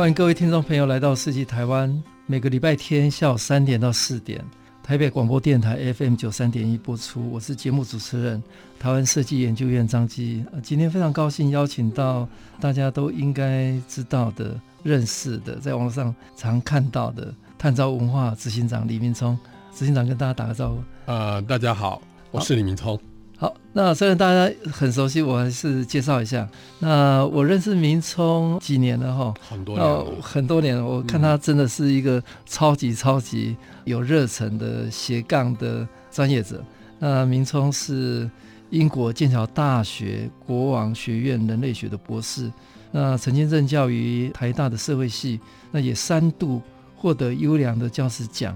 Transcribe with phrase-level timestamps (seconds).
[0.00, 4.42] 欢迎各位听众朋友来到设计台湾，每个礼拜天下午三点到四点，
[4.82, 7.30] 台北广播电台 FM 九三点一播出。
[7.30, 8.42] 我是节目主持人
[8.78, 10.42] 台湾设计研究院张基。
[10.62, 12.26] 今天非常高兴邀请到
[12.58, 19.38] 大家都应该知道的、认识的，在网络上常看到的探照文化执行长李明聪。
[19.74, 20.82] 执行长跟大家打个招呼。
[21.04, 22.98] 呃，大家好，我是李明聪。
[23.40, 26.46] 好，那虽然大家很熟悉，我还是介绍一下。
[26.78, 29.32] 那我认识明聪几年了哈？
[29.48, 30.84] 很多年了，很多年了。
[30.84, 36.62] 我看他真的是一个超级超级有热忱的斜杠的专业者。
[36.98, 38.30] 那明聪是
[38.68, 42.52] 英国剑桥大学国王学院人类学的博士，
[42.92, 46.60] 那曾经任教于台大的社会系，那也三度
[46.94, 48.54] 获得优良的教师奖。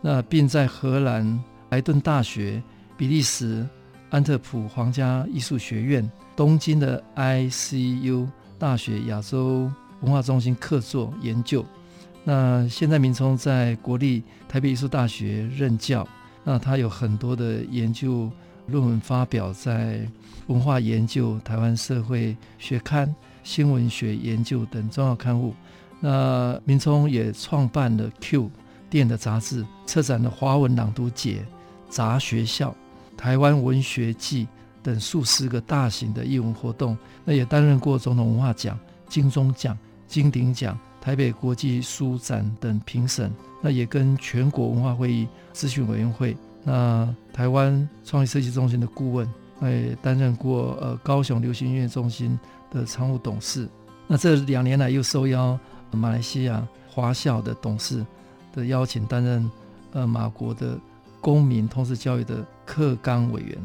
[0.00, 2.62] 那并在荷兰莱顿大学、
[2.96, 3.62] 比利时。
[4.12, 11.64] 安特普皇家艺术学院、东京的 ICU 大学亚洲文化中心客座研究。
[12.22, 16.06] 那现在明聪在国立台北艺术大学任教。
[16.44, 18.30] 那他有很多的研究
[18.66, 20.00] 论文发表在
[20.48, 23.06] 《文化研究》、《台湾社会学刊》、
[23.42, 25.54] 《新闻学研究》等重要刊物。
[26.00, 28.50] 那明聪也创办了 Q
[28.90, 31.42] 电的杂志，策展了华文朗读节、
[31.88, 32.76] 杂学校。
[33.22, 34.48] 台湾文学季
[34.82, 38.76] 等数十个大型的艺文活动，那也担任过总统文化奖、
[39.08, 39.78] 金钟奖、
[40.08, 52.36] 金鼎奖、台北国际书展等评审，那也跟全国文化会议咨询委员会、那台湾创意设计中心的顾问，那也担任过呃高雄流行音乐中心
[52.72, 53.68] 的常务董事。
[54.08, 55.56] 那这两年来又受邀
[55.92, 58.04] 马来西亚华校的董事
[58.52, 59.48] 的邀请，担任
[59.92, 60.76] 呃马国的。
[61.24, 63.58] 公民通识教育的课纲委员，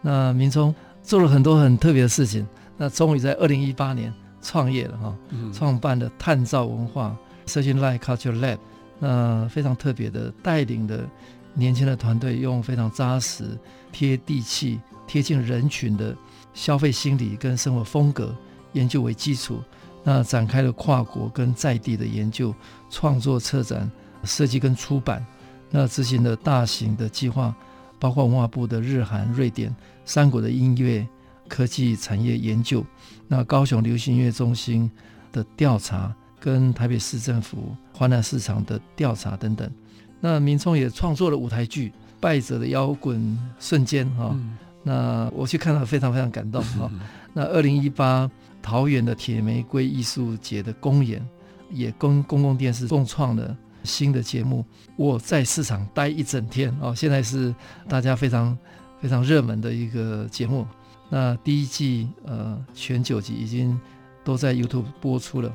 [0.00, 2.48] 那明聪做了很多很特别的事情。
[2.78, 4.10] 那终于在二零一八年
[4.40, 5.14] 创业了哈，
[5.52, 7.14] 创办了探照文化
[7.46, 8.56] Searching Light Culture Lab，
[8.98, 11.06] 那非常特别的带领的
[11.52, 13.44] 年轻的团队，用非常扎实、
[13.92, 16.16] 贴地气、贴近人群的
[16.54, 18.34] 消费心理跟生活风格
[18.72, 19.60] 研究为基础，
[20.02, 22.54] 那展开了跨国跟在地的研究、
[22.88, 23.90] 创作、策展、
[24.24, 25.22] 设计跟出版。
[25.70, 27.54] 那执行的大型的计划，
[27.98, 31.06] 包括文化部的日韩、瑞典三国的音乐
[31.48, 32.84] 科技产业研究，
[33.26, 34.90] 那高雄流行音乐中心
[35.32, 39.70] 的调查，跟台北市政府华南市场的调查等等。
[40.20, 41.88] 那民众也创作了舞台剧
[42.20, 44.36] 《败者的摇滚瞬间》哈，
[44.82, 46.90] 那我去看了非常非常感动哈。
[47.32, 51.24] 那二零一八桃园的铁玫瑰艺术节的公演，
[51.70, 53.56] 也跟公共电视共创了。
[53.84, 54.64] 新的节目，
[54.96, 56.94] 我在市场待一整天哦。
[56.94, 57.54] 现在是
[57.88, 58.56] 大家非常
[59.00, 60.66] 非常热门的一个节目。
[61.08, 63.80] 那第一季呃全九集已经
[64.22, 65.52] 都在 YouTube 播出了。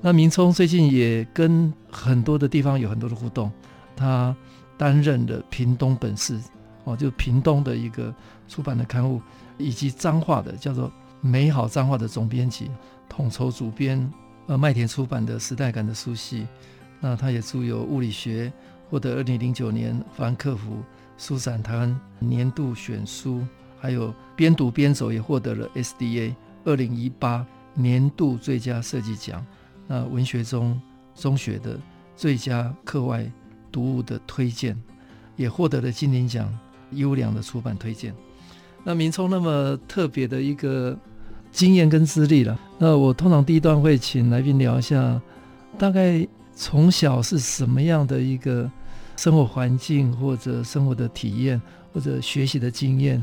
[0.00, 3.50] 那明聪最近也跟很多的地方有很多的互动。
[3.94, 4.36] 他
[4.76, 6.38] 担任的屏东本市
[6.84, 8.14] 哦，就屏东的一个
[8.46, 9.22] 出版的刊物，
[9.56, 12.70] 以及彰化的叫做美好彰化的总编辑，
[13.08, 14.12] 统筹主编
[14.46, 16.46] 呃麦田出版的时代感的书系。
[17.00, 18.52] 那他也著有物理学，
[18.90, 20.78] 获得二零零九年法兰克福
[21.18, 23.42] 书展台湾年度选书，
[23.78, 29.44] 还有边读边走也获得了 SDA 二零一八年度最佳设计奖。
[29.86, 30.80] 那文学中
[31.14, 31.78] 中学的
[32.16, 33.30] 最佳课外
[33.70, 34.76] 读物的推荐，
[35.36, 36.52] 也获得了金鼎奖
[36.92, 38.14] 优良的出版推荐。
[38.82, 40.96] 那明聪那么特别的一个
[41.52, 45.20] 经验跟资历了，那我通常第一段会请来宾聊一下，
[45.76, 46.26] 大概。
[46.58, 48.68] 从小是什么样的一个
[49.14, 51.60] 生活环境，或者生活的体验，
[51.92, 53.22] 或者学习的经验，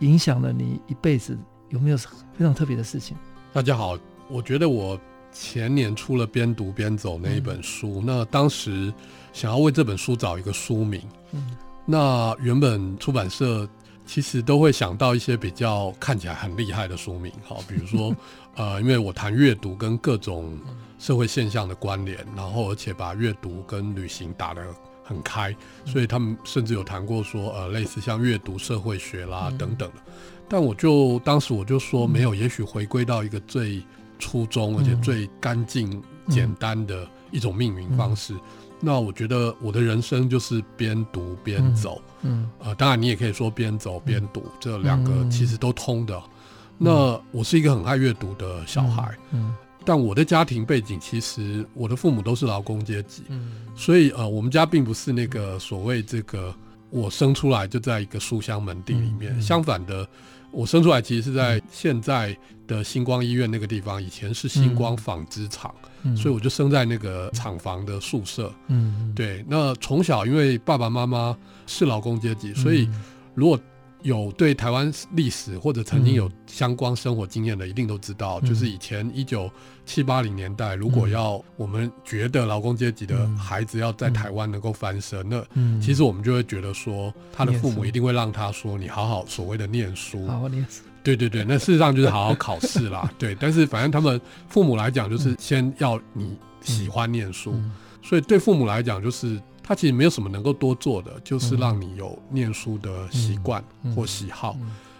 [0.00, 1.36] 影响了你一辈子？
[1.70, 3.16] 有没有非常特别的事情？
[3.54, 3.98] 大家好，
[4.28, 5.00] 我觉得我
[5.32, 8.92] 前年出了《边读边走》那一本书，嗯、那当时
[9.32, 11.00] 想要为这本书找一个书名，
[11.32, 11.56] 嗯，
[11.86, 13.66] 那原本出版社
[14.04, 18.14] 其实都会想到一些比较看起来很厉害的书名，好，比如说，
[18.56, 20.58] 呃，因为我谈阅读跟各种。
[21.04, 24.62] 社会现象的关联，然后而且把阅读跟旅行打得
[25.02, 25.54] 很开，
[25.84, 29.96] 所以他们甚至有谈过说，呃，类似像阅读社会学啦等等的。
[30.48, 33.84] 但我就当时我就说没有，也许回归到一个最
[34.18, 38.34] 初衷，而且最干净简单的一种命名方式。
[38.80, 46.18] 那我觉得我的人生就是边读边走，嗯，呃，当然你也可以说边走边读，这两个其实都通的。
[46.78, 49.54] 那我是一个很爱阅读的小孩，嗯，
[49.84, 56.54] 但我的家庭背景其实我的父母都是劳工阶级，嗯，所以呃，我们家并不是那个所谓这个
[56.90, 60.06] 我生出来就在一个书香门第里面，相反的。
[60.56, 62.36] 我生出来其实是在现在
[62.68, 68.54] 的星光医院那个地方，以前是星光纺织厂，嗯、所以我就生在那个厂房的宿舍。
[68.68, 69.44] 嗯，对。
[69.48, 72.88] 那从小因为爸爸妈妈是劳工阶级，所以
[73.34, 73.58] 如果
[74.04, 79.50] 有对台湾历史或者曾经有相关生活经验的，一定都知道，嗯、就是以前一九
[79.86, 85.42] 七八零年代，如果要我们觉得劳工阶级的孩子要在台湾能够翻身，那
[85.80, 90.82] 其实我们就会觉得说，他的父母一定会让他说，你好好所谓的念书，好好念书。
[91.02, 93.10] 对对对，那事实上就是好好考试啦。
[93.18, 94.20] 对，但是反正他们
[94.50, 97.54] 父母来讲，就是先要你喜欢念书，
[98.02, 99.40] 所以对父母来讲就是。
[99.66, 103.64] 他其实没有什么能够多做的，就是让你有念书的习惯
[103.96, 104.56] 或喜好。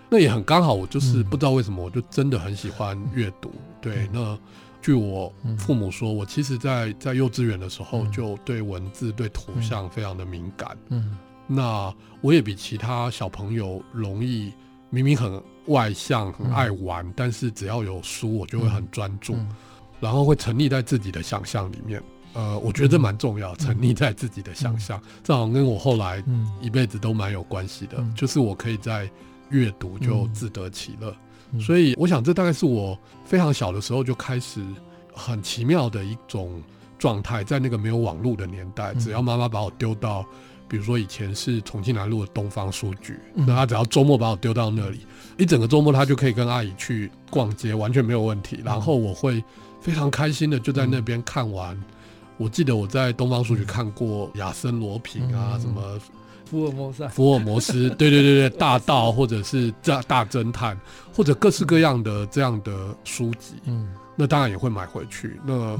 [0.08, 3.52] 那也很刚好，我就是不知道为什么，我就真的很喜欢阅读。
[3.80, 4.38] 对，那
[4.80, 10.76] 据我父母说，我其实在在幼稚园的时候就对文字、对图像非常的敏感。
[10.88, 11.16] 嗯，
[11.46, 14.52] 那我也比其他小朋友容易，
[14.88, 19.36] 明明很外向、很爱玩，但是只要有书，我就会很专注，
[20.00, 22.02] 然后会沉溺在自己的想象里面。
[22.34, 26.20] 呃，我觉得这蛮重要，沉溺在自己的想象，嗯、这好像跟我后来
[26.60, 27.94] 一辈子都蛮有关系的。
[27.98, 29.08] 嗯、就是我可以在
[29.50, 31.14] 阅读就自得其乐，
[31.52, 34.60] 嗯、所以我想这大概是我非常小的时候就开始
[35.12, 36.60] 很奇妙的一种
[36.98, 40.26] 状态，在那个没有网络的年代，只要妈妈把我丢到，
[40.66, 45.06] 比如说以前是重庆南路的东方书局，那她只要周末把我丢到那里，
[45.38, 48.60] 一整个周末她就可以跟阿姨去逛街，完全没有问题。
[48.64, 49.44] 然后我会
[49.80, 51.80] 非常开心的就在那边看完。
[52.36, 56.00] 我记得我在东方书局看过亚森罗平啊，嗯、什么
[56.44, 60.78] 福尔摩斯、福尔摩斯，对对对对，大盗或者是大大侦探，
[61.14, 65.40] 或者各式各样的这样的书籍，嗯，那当然也会买回去。
[65.44, 65.78] 那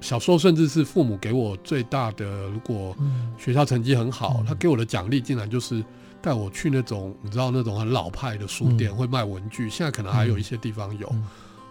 [0.00, 2.94] 小时候甚至是父母给我最大的，如果
[3.38, 5.82] 学校成绩很好，嗯、他给我的奖励竟然就是
[6.20, 11.26] 带我去那种你知道那种很老派的书店，嗯、会卖文具，现在可能还有一些地方有，嗯、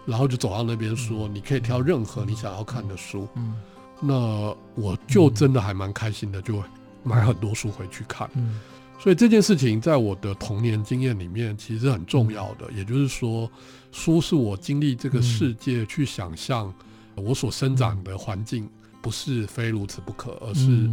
[0.06, 3.54] 然后就走到那边说，你可以挑任何你想要看的书，嗯。
[4.00, 6.62] 那我就真的还蛮开心的，就
[7.02, 8.28] 买很多书回去看。
[8.34, 8.58] 嗯，
[8.98, 12.70] 所以这件事情在我的童年经验里面其实很重要的。
[12.72, 13.50] 也就是说，
[13.92, 16.72] 书是我经历这个世界去想象
[17.14, 18.68] 我所生长的环境
[19.02, 20.88] 不是非如此不可，而是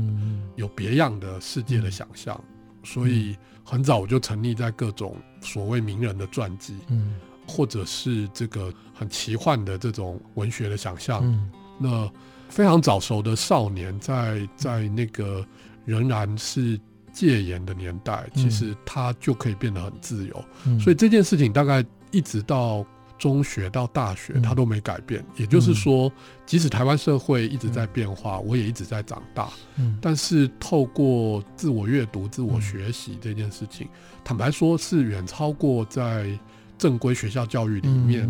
[0.55, 2.39] 有别样的世界的想象。
[2.83, 7.15] 所以很早我就沉溺在各种所谓名人的传记，嗯，
[7.45, 11.49] 或者是这个很奇幻的这种文学的想象。
[11.77, 12.09] 那
[12.49, 15.45] 非常早熟的少年，在在那个
[15.85, 16.79] 仍然是
[17.11, 20.45] 戒严的年代，其实他就可以变得很自由。
[20.65, 22.85] 嗯、所以这件事情大概一直到
[23.17, 25.21] 中学到大学，他都没改变。
[25.21, 26.11] 嗯、也就是说，
[26.45, 29.49] 即使台湾社会一直在变化，嗯、我也一直在长大。
[29.77, 36.29] 嗯、但是透过自我阅读、自我学习这件事情，嗯、坦白说，是远超过在
[36.77, 38.29] 正规学校教育里面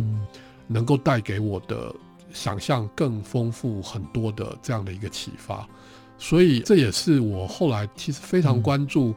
[0.68, 1.94] 能够带给我的。
[2.34, 5.68] 想象更丰富很多的这样的一个启发，
[6.18, 9.14] 所以这也是我后来其实非常关注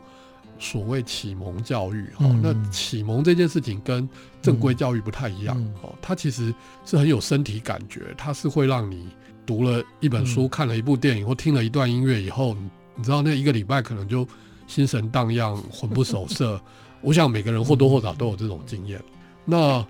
[0.58, 2.04] 所谓启蒙教育。
[2.16, 4.08] 哈、嗯，那启蒙这件事情跟
[4.42, 5.56] 正规教育不太一样。
[5.82, 9.08] 哦、嗯，它其实是很有身体感觉，它是会让你
[9.44, 12.56] 读了一本书、嗯、看了一部电影或听了一段音乐以后，
[12.94, 14.26] 你知道那一个礼拜可能就
[14.66, 16.60] 心神荡漾、魂不守 舍。
[17.00, 19.02] 我想每个人或多或少都有这种经验。
[19.46, 19.84] 那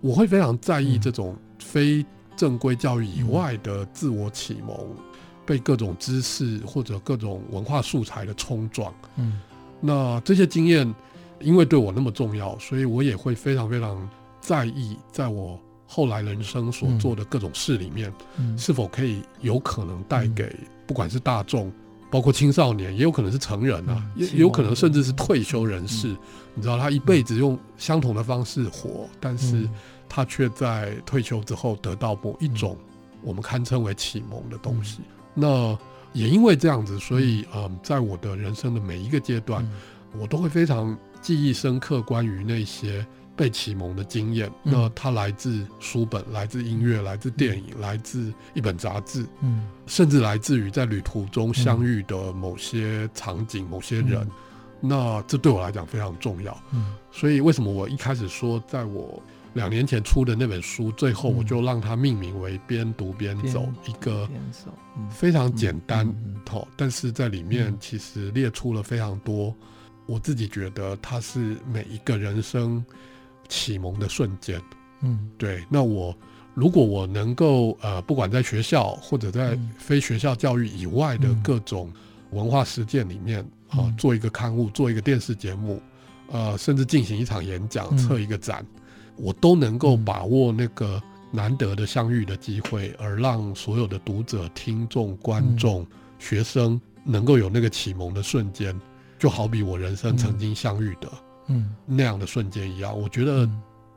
[0.00, 2.04] 我会非常在意这种非
[2.38, 4.96] 正规教育以外的自我启蒙，嗯、
[5.44, 9.40] 被各种知识或者各种文化素材的冲撞，嗯，
[9.80, 10.94] 那这些经验
[11.40, 14.08] 因为对我那么重要，所以我也会非常非常
[14.40, 20.54] 在意，在我后来人生所做的各种事里面，嗯、是否可以有可能带给
[20.86, 21.72] 不管是大众，
[22.08, 26.18] 包括青少年，也有可能是成人啊，嗯、也有可能甚至是退休人士，嗯、
[26.54, 29.68] 你知道他一辈子用相同的方式活，但是。
[30.08, 32.76] 他却在退休之后得到某一种
[33.22, 35.00] 我们堪称为启蒙的东西。
[35.34, 35.76] 那
[36.12, 39.68] 也因为这样子，所以嗯，在我的人生的每一个阶段，
[40.18, 44.50] 我都会非常记忆深刻关于那些被启蒙的经验。
[44.62, 54.26] 那它来自书本，来自音乐，来自电影，来自一本杂志，嗯，甚至来自于在旅途中相遇的某些场景、某些人。
[54.80, 56.56] 那这对我来讲非常重要。
[56.72, 59.22] 嗯，所以为什么我一开始说，在我
[59.58, 64.28] 两年前出的那本书，最后我就让它命名为《边读边走》，一个
[65.10, 66.06] 非常简单，
[66.48, 69.52] 好但是在里面其实列出了非常多，
[70.06, 72.84] 我自己觉得它是每一个人生
[73.48, 74.62] 启蒙的瞬间。
[75.00, 75.64] 嗯，对。
[75.68, 76.16] 那我
[76.54, 81.92] 如果我能够呃，不管在学校或者在非学校教育以外的各种
[82.30, 85.82] 文化实践里面啊，做一个刊物，做一个电视节目，
[86.30, 88.64] 呃，甚至进行一场演讲，策一个展。
[89.18, 95.86] 我都能够把握那个难得的相遇的机会，而让所有的读者、听众、观众、
[96.18, 98.74] 学生能够有那个启蒙的瞬间，
[99.18, 101.08] 就好比我人生曾经相遇的
[101.48, 102.98] 嗯那样的瞬间一样。
[102.98, 103.48] 我觉得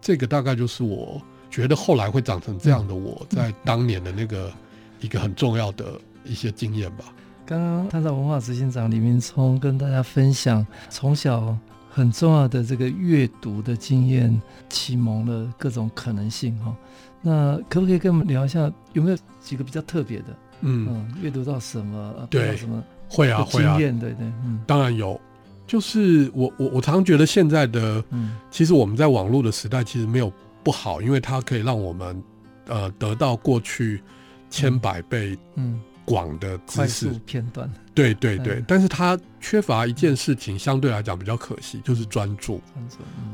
[0.01, 4.51] 这个大概就是我觉得后来会长成这样的我在当年的那个
[4.99, 7.05] 一个很重要的一些经验吧。
[7.45, 11.57] 刚刚探照文化执行长李明聪跟大家分享从小。
[11.93, 16.73] 很重要的这个阅读的经验，启蒙了各种可能性哈。
[17.21, 20.25] 那可不可以跟我们聊一下，有没有几个比较特别的？
[20.61, 22.27] 嗯嗯，阅读到什么？
[22.29, 25.19] 对，什么会啊会啊，对对，嗯，当然有。
[25.67, 30.31] 就是我我我常觉得现在的，嗯，其实我们在网络的时代其实没有
[30.63, 32.23] 不好，因为它可以让我们
[32.67, 34.01] 呃得到过去
[34.49, 35.79] 千百倍，嗯。
[36.05, 42.59] 嗯广的知识片段，对对对，但是他缺乏一件事情，相对来讲比较可惜，就是专注。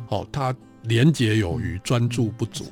[0.07, 2.65] 好，它连结有余，专注不足。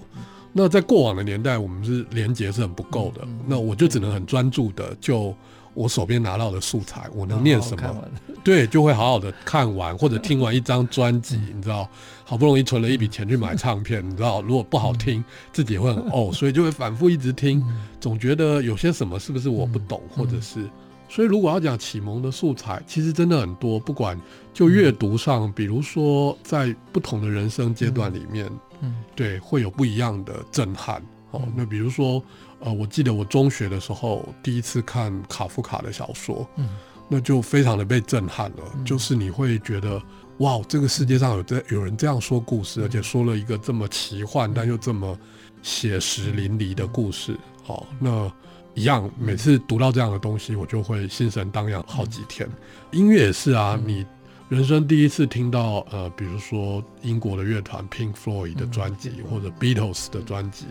[0.51, 3.27] 那在过往的年代，我们是廉洁是很不够的。
[3.47, 5.35] 那我就只能很专注的就。
[5.75, 7.87] 我手边拿到的素材，我能念什么？
[7.87, 8.05] 好好
[8.43, 11.87] 对，就会好好的看完或者听完一张专辑，你知道，
[12.23, 17.63] 好不容易存了一笔钱去买唱片，你知道，如果不好听，自己也会很 哦，所以就会反复一直听，
[17.99, 20.69] 总觉得有些什么是不是我不懂，或者是，
[21.09, 24.19] 所以如果要讲启蒙的素材，其实真的很多，不管
[24.53, 28.47] 就阅读上，比如说在不同的人生阶段里面，
[28.81, 31.01] 嗯，对，会有不一样的震撼。
[31.31, 32.23] 哦，那比如说。
[32.65, 36.67] 呃，我记得我中学的时候第一次看卡夫卡的小说，嗯，
[37.07, 38.63] 那就非常的被震撼了。
[38.75, 40.01] 嗯，就是你会觉得，
[40.39, 45.15] 哇，这个世界上有这有人这样说故事，而且说了一个这么奇幻但又这么
[45.61, 47.37] 写实淋漓的故事。
[47.63, 48.31] 好，那
[48.73, 52.49] 一样，每次读到这样的东西，我就会心神荡漾好几天。
[52.91, 54.03] 音乐也是啊，你
[54.49, 60.65] 人生第一次听到呃，比如说英国的乐团 Pink Floyd 的专辑，或者 Beatles 的专辑。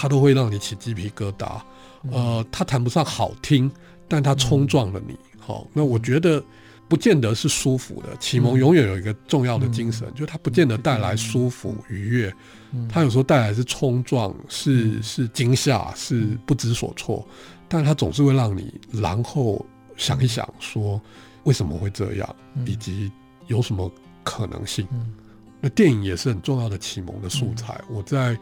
[0.00, 1.60] 它都会让你起鸡皮疙瘩，
[2.12, 3.68] 呃，它谈不上好听，
[4.06, 5.18] 但它冲撞了你。
[5.40, 6.40] 好，那我觉得
[6.88, 8.16] 不见得是舒服的。
[8.20, 12.32] 启蒙永远有一个重要的精神，就是它不见得带来舒服愉悦，
[12.88, 17.26] 它有时候带来是冲撞，是是惊吓，是不知所措，
[17.66, 21.02] 但它总是会让你然后想一想，说
[21.42, 23.10] 为什么会这样，以及
[23.48, 23.90] 有什么
[24.22, 24.86] 可能性。
[25.60, 27.80] 那电影也是很重要的启蒙的素材。
[27.90, 28.38] 我在。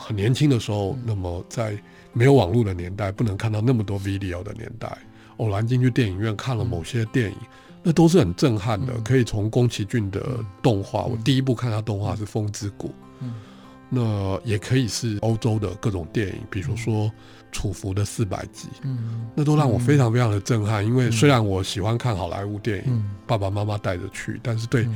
[0.00, 1.78] 很年轻的时候，那么在
[2.12, 4.98] 没有网络的年代，不能看到那么多 video 的年代，
[5.36, 7.36] 偶然进去电影院看了某些电影，
[7.82, 8.94] 那都是很震撼的。
[9.02, 12.88] 可以从宫崎骏的动画，我第一部看他动画是《风之谷》，
[13.88, 17.06] 那也可以是欧洲的各种电影，比如说
[17.52, 18.68] 《楚服的四百集》，
[19.34, 20.84] 那都让我非常非常的震撼。
[20.84, 24.88] 因为虽然我喜欢看好莱坞电影，爸爸妈妈带着去，但是对。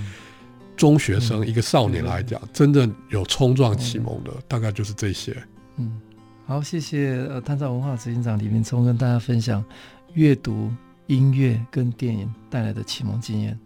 [0.76, 5.36] 中学生一个少年来讲，真正有冲撞启蒙的，大概就是这些。
[5.76, 6.00] 嗯，
[6.46, 9.64] 好，谢谢呃，探照文化执行长李明聪跟大家分享
[10.14, 10.70] 阅读、
[11.06, 13.58] 音乐跟电影带来的启蒙经验。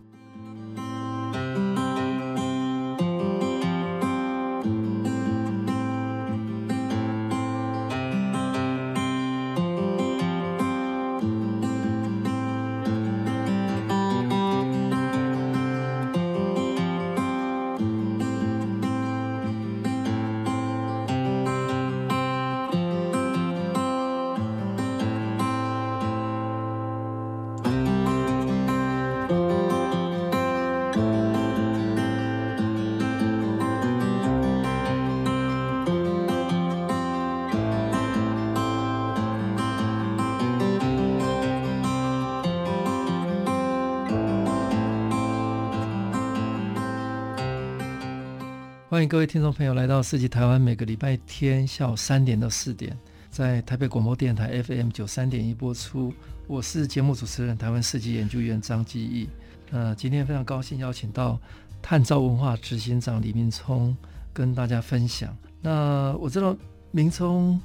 [49.28, 52.96] 听众朋友来到四季台湾，每个礼拜天下午三点到四点，
[53.30, 56.14] 在台北广播电台 FM 九三点一播出。
[56.46, 59.28] 我是节目主持人台湾设计研究员张基义。
[59.70, 61.38] 呃，今天非常高兴邀请到
[61.82, 63.94] 探照文化执行长李明聪
[64.32, 65.36] 跟大家分享。
[65.60, 66.56] 那我知道
[66.90, 67.60] 明聪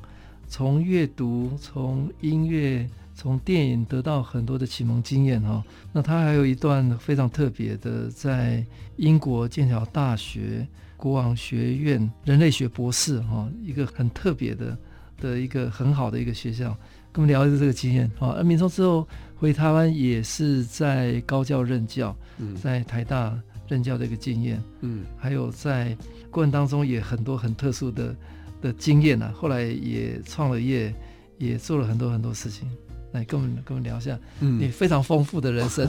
[0.50, 5.63] 从阅读、从音乐从电影得到很多的启蒙经验哈。
[5.93, 8.65] 那他还有一段非常特别的，在
[8.98, 10.67] 英国剑桥大学
[11.04, 14.78] 国王学院人类学博士哈，一个很特别的
[15.20, 16.70] 的一个很好的一个学校，
[17.12, 18.30] 跟我们聊一下这个经验啊。
[18.38, 19.06] 而民聪之后
[19.36, 22.16] 回台湾也是在高教任教，
[22.56, 25.94] 在台大任教的一个经验，嗯，还有在
[26.32, 28.16] 过程当中也很多很特殊的
[28.62, 29.36] 的经验呢、啊。
[29.36, 30.96] 后来也创了业，
[31.38, 32.66] 也做了很多很多事情。
[33.12, 35.86] 来跟我们跟我们聊一下，嗯，你非常丰富的人生。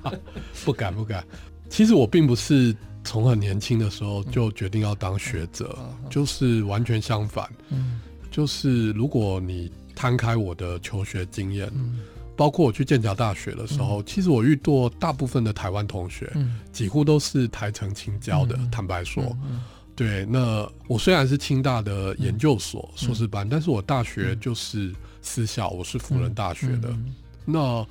[0.64, 1.22] 不敢不敢，
[1.68, 2.74] 其实我并不是
[3.06, 7.48] 从很年轻的时候就决定要当学者，嗯、就是完全相反。
[7.70, 12.00] 嗯，就是如果你摊开我的求学经验，嗯，
[12.36, 18.56] 包括我去剑桥大学的时候，嗯、其实我遇到大部分的台湾同学，嗯，几乎都是台城青交的。
[18.58, 19.34] 嗯、坦白说，
[19.94, 24.92] 对，那我虽然是清大的研究所硕士班，嗯、但是我大学就是。
[25.28, 26.88] 私校，我是辅仁大学的。
[27.44, 27.84] 那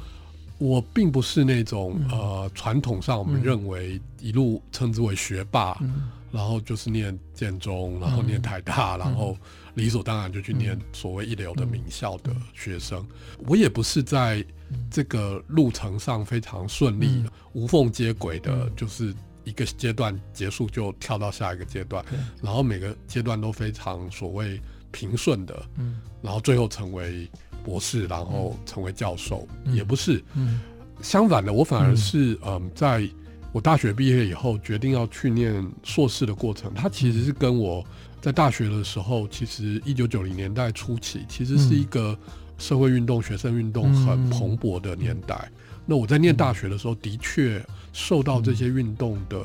[0.58, 9.38] 我并不是那种、嗯、呃传统上我们认为一路称之为学霸，嗯、然后就是念建中，然后念台大，嗯、然后
[9.74, 13.06] 理所当然就去念所谓一流的名校的学生。
[13.40, 14.44] 嗯、我也不是在
[14.90, 24.60] 这个路程上非常顺利、嗯、无缝接轨的，就是一个阶段结束就跳到下一个阶段，嗯、然后每个阶段都非常所谓。
[24.92, 27.30] 平顺的，嗯，然后最后成为
[27.66, 30.62] 博士，然后成为教授，嗯、也不是，嗯，
[31.02, 33.10] 相反的，我反而是，嗯、呃，在
[33.52, 37.84] 我大学毕业以后，决定要去念硕士的过程，它其实是跟我
[38.22, 42.16] 在大学的时候，其实一九九零年代初期，其实是一个
[42.60, 45.36] 社会运动、学生运动很蓬勃的年代。
[45.50, 45.58] 嗯、
[45.88, 47.60] 那我在念大学的时候，的确
[47.92, 49.38] 受到这些运动的。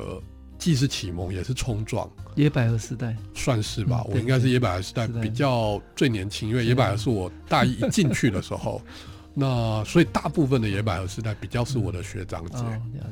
[0.61, 2.07] 既是启蒙，也是冲撞。
[2.35, 8.79] 野百合时代算是吧，嗯、我应该是野百合时代比较最年轻，因为野百合是我大一一进去的时候，
[9.33, 12.59] 那所以大部分的野百合时代比较是我的学长姐。
[12.59, 13.07] 嗯哦、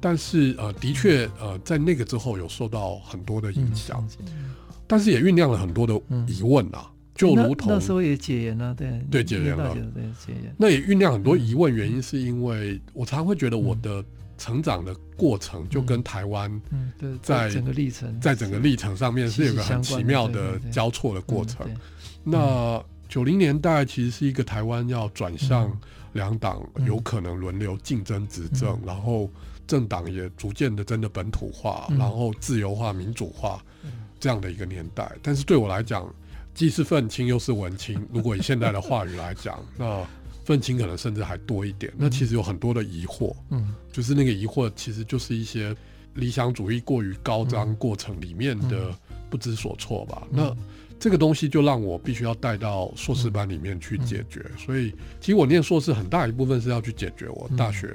[0.00, 4.50] 但是呃，的确呃，在那个之后有受到很多的影响，嗯、
[4.88, 5.94] 但是也酝酿了很多的
[6.26, 10.52] 疑问啊，嗯、就如同那，那时候也解严了，对对解严了，对解严。
[10.58, 14.04] 那也酝酿很多疑问，原因是因为我常会觉得我的。
[14.40, 16.50] 成长的过程就跟台湾，
[17.20, 21.68] 在整个历程，在整个历程上面是有个很奇妙的交错的过程。
[22.24, 25.70] 那九零年代其实是一个台湾要转向
[26.14, 29.28] 两党有可能轮流竞争执政，然后
[29.66, 33.62] 政党也逐渐的真的本土化，然后自由化、民主化
[34.18, 35.12] 这样的一个年代。
[35.20, 36.10] 但是对我来讲，
[36.54, 38.02] 既是愤青又是文青。
[38.10, 40.02] 如果以现在的话语来讲，那。
[40.44, 45.76] 愤青可能甚至还多一点，那其实有很多的疑惑，嗯，就是那个疑惑其实就是一些
[46.14, 48.92] 理想主义过于高涨过程里面的
[49.28, 50.26] 不知所措吧。
[50.30, 50.56] 嗯、那
[50.98, 54.44] 这个东西就让我必须要带到硕士班里面去解决。
[54.44, 57.94] 嗯、所以，其实我念硕士很大一部分是要去解决我大学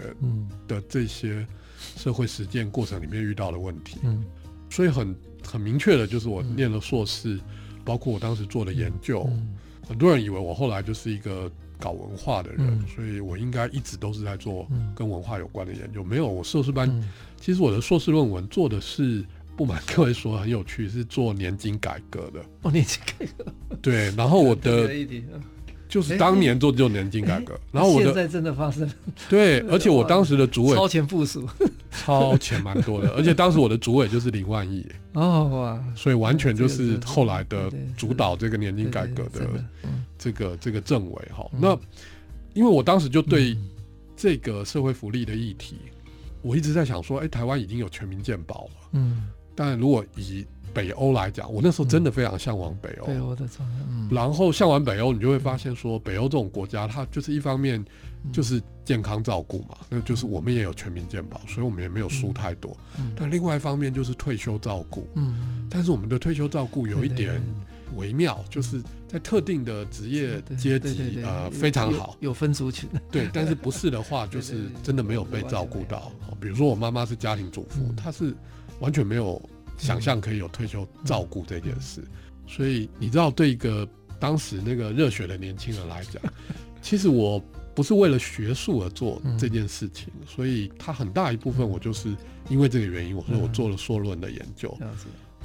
[0.67, 1.45] 的这些
[1.97, 3.97] 社会实践过程里面遇到的问题。
[4.03, 4.23] 嗯，
[4.69, 7.37] 所以很很明确的就是我念了硕士，
[7.83, 9.29] 包括我当时做的研究，
[9.85, 11.51] 很多人以为我后来就是一个。
[11.79, 16.03] 搞文化的人，嗯、所以我应该一直都是在做跟文化有关的研究。
[16.03, 17.09] 嗯、没有，我硕士班，嗯、
[17.39, 19.23] 其实我的硕士论文做的是，
[19.55, 22.39] 不瞒各位说很有趣，是做年金改革的。
[22.61, 23.45] 哦，年金改革。
[23.81, 24.89] 对，然后我的。
[25.87, 28.89] 就是当年做就年金改革，然后我的现在真的发生，
[29.29, 31.47] 对， 而且我当时的主委超前部署，
[32.03, 39.47] 超前蛮多的， 而且当时我的主委就是林万亿哦哇，所以完全就是后来的主导这个年金改革的
[40.17, 41.49] 这个这个政委哈。
[41.57, 41.77] 那
[42.53, 43.57] 因为我当时就对
[44.15, 45.77] 这个社会福利的议题，
[46.41, 53.07] 我一直在想说，哎，台湾已经有全民健保了，嗯，但如果以北欧来讲，我那时候真的非常向往北欧。
[53.07, 53.45] 北欧的
[53.89, 54.09] 嗯。
[54.11, 57.83] 然后向往北欧，你就会发现说，北欧这种国家，它就是一方面
[58.31, 62.75] 就是健康照顾嘛，那就是我们也有全民健保，所以我们也没有输太多。
[63.15, 65.07] 但另外一方面就是退休照顾。
[65.15, 65.67] 嗯。
[65.69, 67.41] 但是我们的退休照顾有一点
[67.95, 72.89] 微妙，就是在特定的职业阶级呃非常好，有分族群。
[73.11, 76.11] 对，但是不是的话， 就是真的没有被照顾到。
[76.39, 78.35] 比如说我妈妈是家庭主妇，她是
[78.79, 79.41] 完全没有。
[79.77, 82.01] 想象可以有退休照顾这件事，
[82.47, 83.85] 所以你知道，对一个
[84.21, 86.23] 当时那个热血的年轻人来讲，
[86.81, 87.43] 其实我
[87.75, 92.09] 不是为了学术而做这件事情，所以他很大一部分我就是
[92.49, 94.75] 因为这个原因，我说我做了硕论的研究。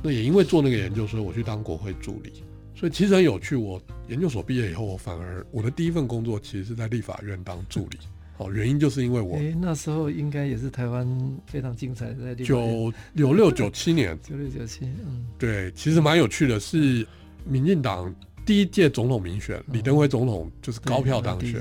[0.03, 2.33] 那也因为做那个研究，所以我去当国会助理。
[2.75, 7.99] 所以其实很有趣，我研究所毕业以后，我反而我的第一份工作其实是在立法院当助理。
[8.38, 11.07] 哦，原因就是因为我，哎，那时候应该也是台湾
[11.47, 12.35] 非常精彩的。
[12.37, 17.07] 九 九六九七年，九六九七，嗯，对，其实蛮有趣的，是
[17.45, 18.14] 民进党
[18.47, 21.61] 第一届总统民选，李登辉总统就是高票当选，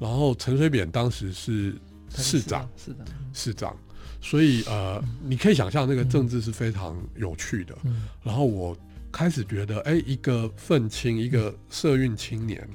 [0.00, 1.76] 然后陈水扁当时是
[2.08, 3.76] 市长，是的，市长。
[4.22, 7.76] 所以呃，你可以想象那个政治是非常有趣的。
[8.22, 8.76] 然后我
[9.12, 12.68] 开始觉得，哎，一个愤青，一个社运青年，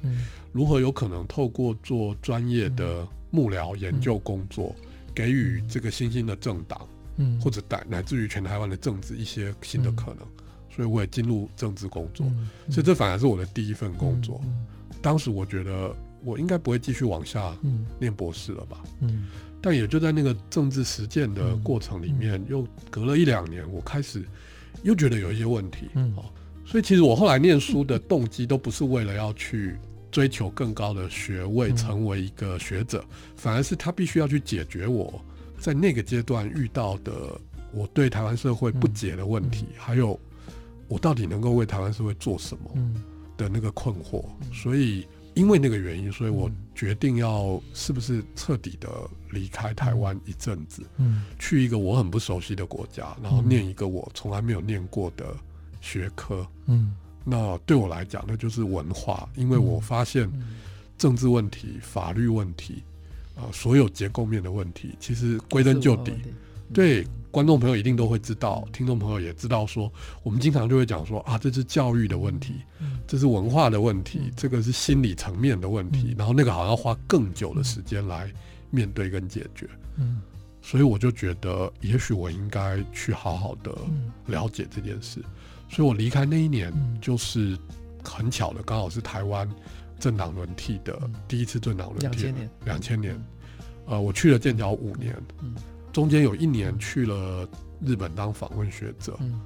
[0.52, 4.74] 如何有可能透过做专业的幕僚研究工作，
[5.14, 7.40] 给予这个新兴的政党，嗯。
[7.40, 10.26] 或者乃乃至于全台湾的政治一些新的可能。
[10.68, 12.26] 所以我也进入政治工作。
[12.70, 14.40] 所以这反而是我的第一份工作。
[15.00, 15.94] 当时我觉得
[16.26, 17.56] 我应该不会继续往下
[18.00, 18.82] 念博士了吧。
[19.00, 19.26] 嗯
[19.62, 24.22] 但也就在那个政治实践的过程里面，又隔了一两年，我开始
[24.84, 25.88] 又觉得有一些问题。
[25.94, 26.14] 嗯，
[26.64, 29.76] 所以其实我后来念书的动机都不是为了要去
[30.12, 35.20] 追求更高的学位，成为一个学者，反而是他必须要去解决我
[35.58, 37.12] 在那个阶段遇到的
[37.72, 40.20] 我对台湾社会不解的问题，还有
[40.86, 42.70] 我到底能够为台湾社会做什么
[43.36, 44.24] 的那个困惑。
[44.52, 45.04] 所以。
[45.36, 48.88] 因为那个原因，所以我决定要是不是彻底的
[49.30, 55.36] 离开台湾一阵子，嗯，去一个我很不熟悉的国家，然后念一个我从来没有念过的
[55.80, 60.28] 学科，嗯，那对我来讲，那就是文化，因为我发现
[60.98, 62.82] 政治问题、法律问题，
[63.36, 66.12] 啊，所有结构面的问题，其实归根究底，
[66.72, 67.06] 对。
[67.36, 72.54] 观众朋友一定都会知道，听众朋友也知道说，说我们经常就会讲说啊，这是教育的问题，
[73.06, 78.32] 这是文化的问题，这个是心理层面的问题，然后那个好像要花更久的时间来
[78.70, 79.68] 面对跟解决。
[79.96, 80.22] 嗯，
[80.62, 83.70] 所以我就觉得，也许我应该去好好的
[84.24, 85.22] 了解这件事。
[85.68, 86.72] 所以我离开那一年，
[87.02, 87.54] 就是
[88.02, 89.46] 很巧的，刚好是台湾
[90.00, 93.24] 政党轮替的第一次政党轮替，两千年，两千年，
[93.84, 95.14] 呃，我去了剑桥五年。
[95.96, 97.48] 中间有一年去了
[97.80, 99.40] 日本当访问学者，嗯、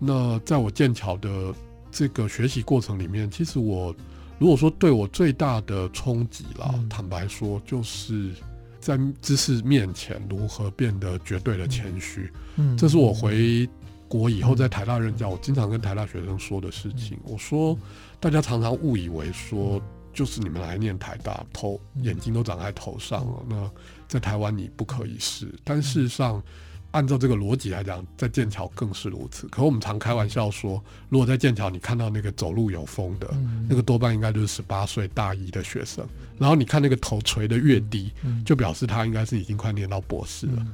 [0.00, 1.54] 那在我剑桥的
[1.92, 3.94] 这个学习过程里面，其实我
[4.36, 8.32] 如果说对我最大的冲击啦，嗯、坦白说，就是
[8.80, 12.28] 在知识面前如何变得绝对的谦虚。
[12.56, 13.68] 嗯，这是我回
[14.08, 17.16] 国以后在台大任教，我经常跟台大学生说的事情。
[17.22, 17.78] 我说，
[18.18, 19.80] 大家常常误以为说。
[20.12, 23.42] 就是你们来念台大，头眼睛都长在头上了。
[23.48, 23.70] 那
[24.06, 26.42] 在台湾你不可以试，但事实上，
[26.90, 29.48] 按照这个逻辑来讲，在剑桥更是如此。
[29.48, 33.34] 可我们常开玩笑说，如果在剑桥你看到那个走路有风的，
[33.68, 36.06] 那个多半应该就是十八岁大一的学生。
[36.38, 38.12] 然后你看那个头垂得越低，
[38.44, 40.66] 就表示他应该是已经快念到博士了。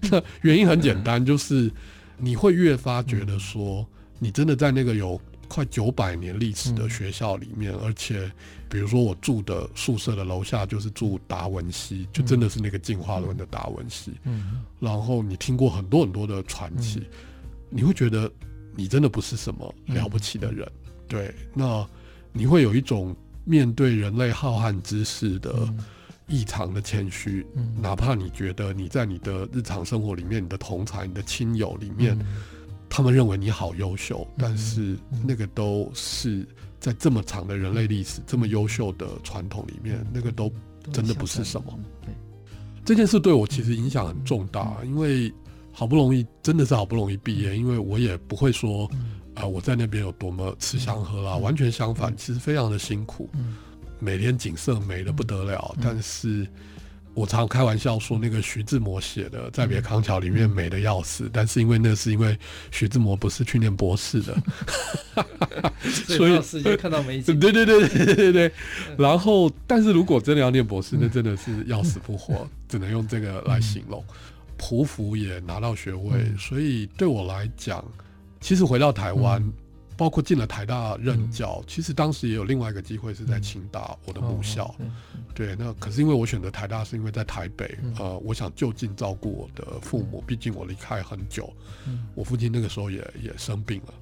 [0.10, 1.70] 那原因很简单， 就是
[2.18, 3.86] 你会越发觉得说，
[4.18, 5.20] 你真的在那个有。
[5.46, 8.32] 快九百年历史的学校里面，而且
[8.74, 14.14] 比如说我住的宿舍的楼下就是住达文西，就真的是那个进化论的达文西。
[14.24, 17.00] 嗯，然后你听过很多很多的传奇，
[17.70, 18.28] 你会觉得
[18.74, 20.68] 你真的不是什么了不起的人。
[21.06, 21.86] 对，那
[22.32, 25.72] 你会有一种面对人类浩瀚知识的
[26.26, 27.46] 异常的谦虚，
[27.80, 32.18] 哪怕你觉得你在你的日常生活里面，你的同才、你的亲友里面。
[32.90, 36.46] 他们认为你好优秀，但是那个都是
[36.84, 40.52] 在这么长的人类历史、这么优秀的传统里面，那个都
[40.92, 41.80] 真的不是什么。
[42.84, 45.32] 这件事对我其实影响很重大，因为
[45.72, 48.86] 好不容易真的是好不容易毕业，因为我也不会说
[49.32, 53.30] 啊我在那边有多么吃香喝辣，完全相反，其实非常的辛苦，
[53.98, 56.46] 每天景色美的不得了，但是。
[57.14, 62.36] 我常开玩笑说，那个徐志摩写的《再别康桥》里面美的要死，但是因为那是因为
[62.72, 64.36] 徐志摩不是去念博士的，
[65.80, 67.38] 所以直接看到美景。
[67.38, 68.52] 对对对对对对。
[68.98, 74.04] 然后，但是如果真的要念博士，那真的是要死不活， 只能用这个来形容。
[74.58, 77.84] 匍匐也拿到学位，所以对我来讲，
[78.40, 79.40] 其实回到台湾。
[79.96, 84.74] 包括进了台大任教，嗯、其实当时也有另外一个机会是在清大，嗯、我的母校。
[84.78, 84.90] 嗯、
[85.34, 91.52] 对，那可是因为我选择台大，是因为在台北，嗯、呃，我想就近照顾我的父母，毕、嗯、竟我离开很久，
[91.86, 93.94] 嗯、我父亲那个时候也也生病了。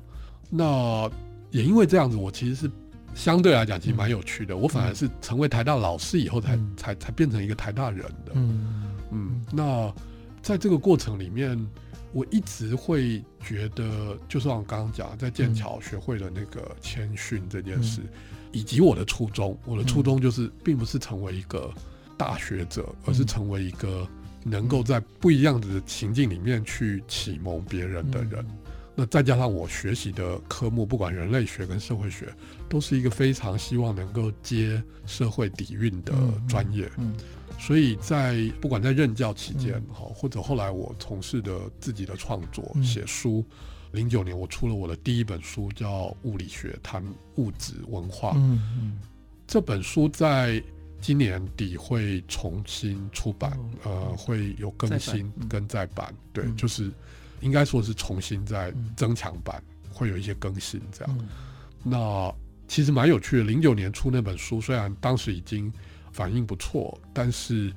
[0.49, 1.11] 那
[1.51, 2.71] 也因为这样子，我其实是
[3.15, 4.55] 相对来讲其实蛮有趣的。
[4.55, 8.33] 嗯、我反而是成为台大老师以后才，才、嗯、才才变成一个台大人的。
[8.35, 9.93] 嗯嗯，那
[10.41, 11.59] 在这个过程里面。
[12.13, 18.09] 我一直会觉得，就像我刚刚讲，在剑桥学会了那个谦逊这件事，嗯、
[18.53, 19.59] 以及我的初衷。
[19.65, 21.73] 我的初衷就是，并不是成为一个
[22.17, 24.07] 大学者，嗯、而是成为一个
[24.45, 28.41] 能够在不一样的情境里面去启蒙别人的人。
[28.41, 28.59] 嗯、
[28.95, 32.29] 那再加上我学习的科目，不管人类学跟社会学，
[32.69, 36.13] 都是一个非常希望能够接社会底蕴的
[36.47, 36.91] 专业。
[37.59, 43.45] 所以在不管在任教期间，哈，或者后来我从事的自己的创作、写书，
[43.93, 47.05] 零九年我出了我的第一本书，叫《物理学谈
[47.37, 48.31] 物质文化》。
[48.37, 49.01] 嗯嗯，
[49.47, 50.63] 这本书在
[51.01, 53.53] 今年底会重新出版，
[53.85, 56.91] 哦、呃，会有更新跟再版，嗯、对，嗯、就是
[57.41, 61.19] 应该说是重新再增强版，嗯、会有一些更新这样。
[61.19, 61.29] 嗯、
[61.83, 62.35] 那
[62.69, 65.71] 其实蛮有趣的，零九年出那本书，虽然当时已经
[66.13, 67.73] 反应不错，但是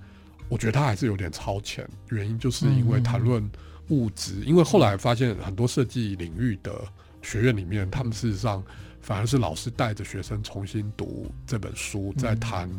[0.49, 3.49] 我觉得他还是有点超前，原因就是因为谈论
[3.89, 6.73] 物质，因为后来发现很多设计领域的
[7.21, 8.63] 学院里面，他们事实上
[9.01, 12.69] 反而是老师带着学生重新读这本书，在谈。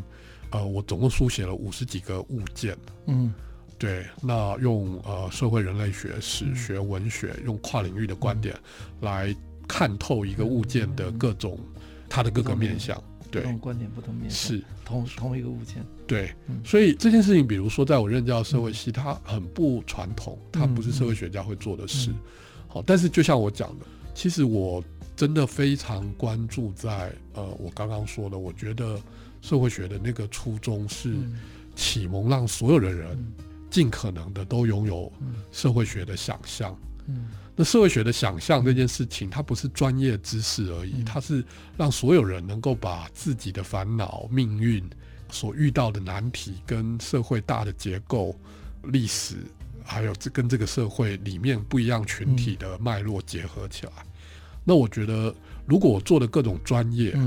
[0.49, 3.33] 呃，我总共书写了五十几个物件，嗯，
[3.77, 8.55] 对，那用呃社会人类学、史学、文学，用跨领域的观点
[9.01, 9.35] 来
[9.67, 11.59] 看透一个物件的各种
[12.07, 14.63] 它的各个面向，对，不同观点不同面，是。
[14.85, 22.11] 同同一个物件，对，所以这件事情，比如说在我任教社会系，它很不传统，它不是社会学家会做的事，
[22.67, 24.83] 好，但是就像我讲的，其实我
[25.15, 28.99] 真的非常关注在呃，我刚刚说的，我觉得。
[29.39, 31.15] 社会学的那个初衷是
[31.75, 33.15] 启蒙，让所有的人
[33.69, 35.13] 尽可能的都拥有
[35.51, 36.77] 社会学的想象。
[37.59, 41.43] 那社会学的想象这件事情，它不是专业知识而已，它是
[41.75, 44.87] 让所有人能够把自己的烦恼、命运
[45.31, 48.39] 所遇到的难题，跟社会大的结构、
[48.83, 49.37] 历史，
[49.83, 53.91] 还有这跟这个社会里面不一样群体的脉络结合起来。
[54.63, 55.33] 那我觉得，
[55.65, 57.17] 如果我做的各种专业，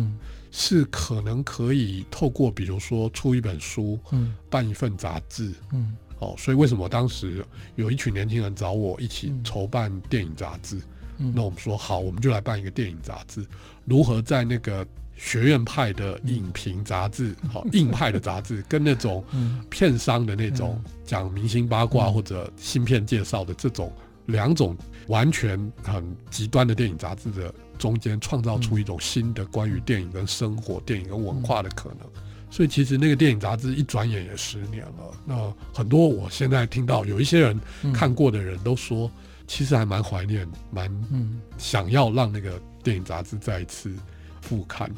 [0.52, 7.44] 是可能可以透过，比如说出一本书，嗯，办一份杂志，嗯，哦，所以为什么当时
[7.76, 10.80] 有一群年轻人找我一起筹办电影杂志？
[11.18, 13.44] 嗯，那我们说好，我们就来办一个电影杂志。
[13.84, 19.24] 如何在那个学院派的影评杂志， 好硬派的杂志，跟那种
[19.68, 23.92] 片商的那种讲明星八卦或者芯片介绍的这种
[24.26, 24.76] 两种
[25.08, 27.52] 完全很极端的电影杂志的。
[27.80, 32.06] 中间创造出一种新的关于电影跟生活、电影跟文化的可能，
[32.50, 35.14] 所以其实那个电影杂志一转眼也十年了。
[35.24, 37.60] 那很多我现在听到有一些人
[37.94, 39.10] 看过的人都说，
[39.46, 40.90] 其实还蛮怀念，蛮
[41.56, 43.94] 想要让那个电影杂志再一次
[44.40, 44.90] 复刊。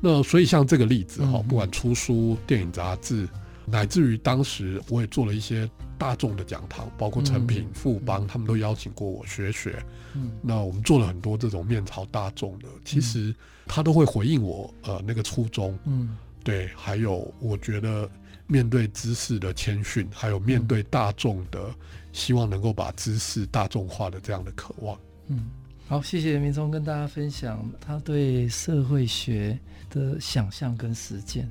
[0.00, 3.28] 那所以像这个例子哈，不管出书、电影杂志。
[3.66, 9.82] 乃至于当时我也做了一些大众的讲堂，包括成品、富邦，他们都邀请过我学学。
[10.12, 15.78] 嗯，那我们做了很多这种面朝大众的，其实他都会回应我呃那个初衷。
[15.86, 18.08] 嗯，对，还有我觉得
[18.46, 21.74] 面对知识的谦逊，还有面对大众的
[22.12, 24.96] 希望能够把知识大众化的这样的渴望。
[25.28, 25.50] 嗯，
[25.88, 31.50] 好，谢谢明聪跟大家分享他对社会学的想象跟实践。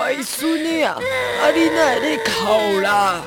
[0.00, 0.98] 乖孙女啊，
[1.42, 3.22] 阿丽奶奶考啦。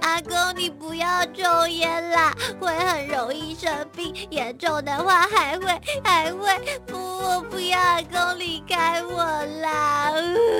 [0.00, 5.66] 阿公，你不要抽烟啦，会很容易生病，严重的话还会
[6.02, 6.48] 还会
[6.86, 9.22] 不，我不要阿公离开我
[9.60, 10.14] 啦。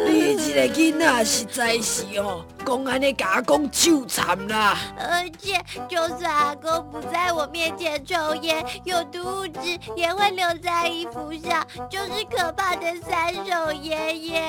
[0.07, 4.76] 你这个囡仔实在是哦，讲安尼甲阿公羞惨啦。
[4.98, 14.42] 而且就算阿公不在我面前抽烟，有毒物质也会留在衣服上，就是可怕的三手烟耶。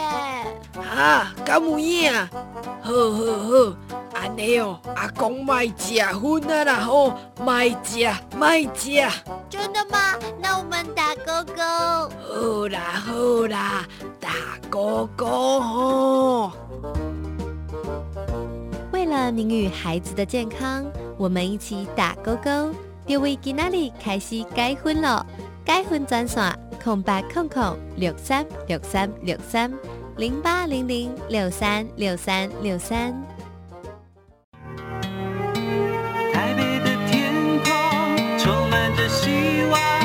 [0.78, 2.12] 啊，敢有影？
[2.82, 3.74] 好好好，
[4.14, 7.14] 安尼哦，阿公卖食薰啊啦吼，
[7.46, 9.02] 卖食卖食。
[9.50, 10.16] 真的吗？
[10.42, 11.62] 那我们打勾勾。
[11.64, 13.86] 好啦好啦，
[14.20, 14.30] 打
[14.70, 16.52] 勾勾吼。
[19.10, 20.86] 为了您与孩子的健康，
[21.18, 22.72] 我们一起打勾勾。
[23.08, 25.26] 就为今仔日开始改婚了，
[25.66, 29.74] 改婚专线空白空空六三六三六三
[30.18, 33.12] 零八零零六三六三六三。
[36.32, 39.99] 台北的天空充满着希望，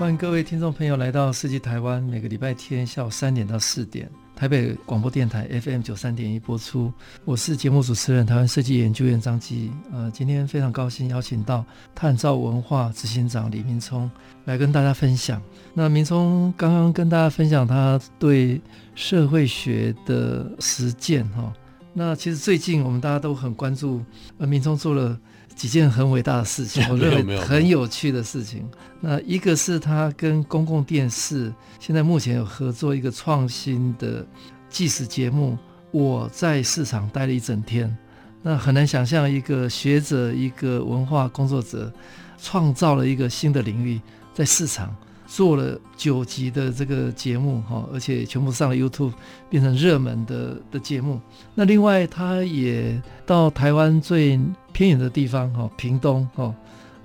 [0.00, 6.90] 欢迎各位听众朋友来到世纪台湾，每个礼拜天下午三点到四点，台北广播电台 FM 九三点一播出。
[7.26, 9.70] 我是节目主持人，台湾设计研究院张基。
[9.92, 11.62] 呃，今天非常高兴邀请到
[11.94, 14.10] 探照文化执行长李明聪
[14.46, 15.38] 来跟大家分享。
[15.74, 18.58] 那明聪刚刚跟大家分享他对
[18.94, 21.52] 社会学的实践哈。
[21.92, 24.02] 那其实最近我们大家都很关注，
[24.38, 25.20] 呃，明聪做了。
[25.60, 28.66] 几件很伟大的事情， 我认为很有趣的事情。
[28.98, 34.26] 那一个是他跟公共电视现在目前有合作一个创新的
[34.70, 35.58] 纪实节目。
[35.90, 37.94] 我在市场待了一整天，
[38.40, 41.92] 那很难想象一个学者、一个文化工作者
[42.40, 44.00] 创造了一个新的领域，
[44.32, 44.96] 在市场。
[45.32, 49.12] 做了九集的这个节目哈，而且全部上了 YouTube，
[49.48, 51.20] 变成热门的的节目。
[51.54, 54.40] 那另外，他也到台湾最
[54.72, 56.52] 偏远的地方哈，屏东哈，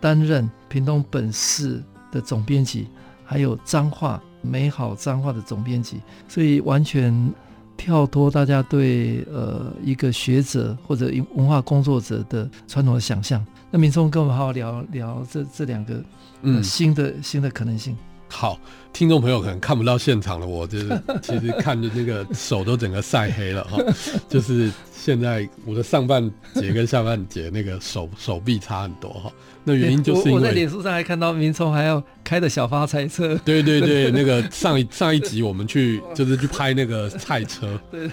[0.02, 2.88] 担任屏东本市的总编辑，
[3.24, 7.32] 还有彰化美好彰化的总编辑，所以完全
[7.78, 13.46] 跳脱大家对呃一个学者或者文化工作者的传统的想象。
[13.70, 16.04] 那明聪跟我们好好聊聊这这两个、呃、
[16.42, 17.96] 嗯新的新的可能性。
[18.28, 18.60] 好，
[18.92, 23.78] 听众朋友可能看不到现场的我，就是 其实看着那个手都整个晒黑了哈，
[24.28, 29.32] 就是现在我的上半截跟下半截那个手手臂差很多哈。
[29.68, 33.36] 那原因就是因为我，我在脸书上还看到明聪还要开的小发财车。
[33.44, 37.80] 对对对，那个上一上一集我们去 就是去拍那个菜车。
[37.90, 38.10] 对。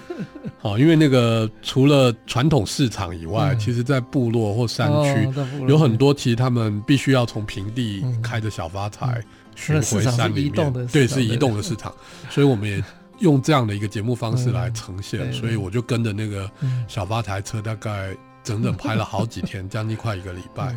[0.59, 9.05] 好，因为那个除了传统市场以外，嗯、其实在部落或山区、哦、有很多，其实他们必须要从平地开着小发财。
[9.19, 9.23] 嗯
[9.55, 11.93] 巡回山里面，对，是移动的市场，
[12.29, 12.83] 所以我们也
[13.19, 15.31] 用这样的一个节目方式来呈现。
[15.33, 16.49] 所以我就跟着那个
[16.87, 20.75] 小发财车，大概整整拍了好几天， 将近快一个礼拜。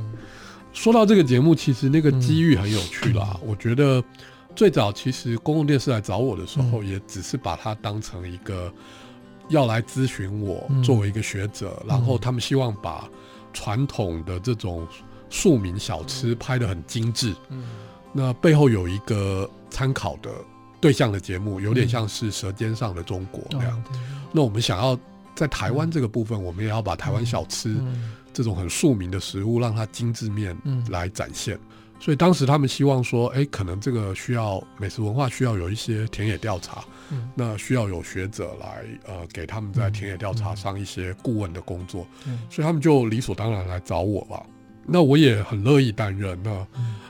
[0.72, 3.38] 说到这个节目，其实那个机遇很有趣啦。
[3.42, 4.02] 我觉得
[4.54, 8.70] 最早其实公共电视来找我的时候，也只是把它当成一个
[9.48, 13.08] 要来咨询我，作为一个学者，然后他们希望把
[13.54, 14.86] 传统的这种
[15.30, 17.34] 庶民小吃拍得很精致。
[18.16, 20.30] 那背后有一个参考的
[20.80, 23.84] 对象的节目，有点像是《舌尖上的中国》那样。
[24.32, 24.98] 那我们想要
[25.34, 27.76] 在台湾这个部分，我们也要把台湾小吃
[28.32, 30.56] 这种很庶民的食物，让它精致面
[30.88, 31.58] 来展现。
[31.98, 36.84] 所以当时他们希望说，哎，可能这个需要美食文化，需要有一些田野调查，
[37.34, 42.06] 那需要有学者来呃给他们在田野调查上一些顾问的工作，
[42.50, 44.44] 所以他们就理所当然来找我吧。
[44.86, 46.38] 那我也很乐意担任。
[46.44, 46.66] 那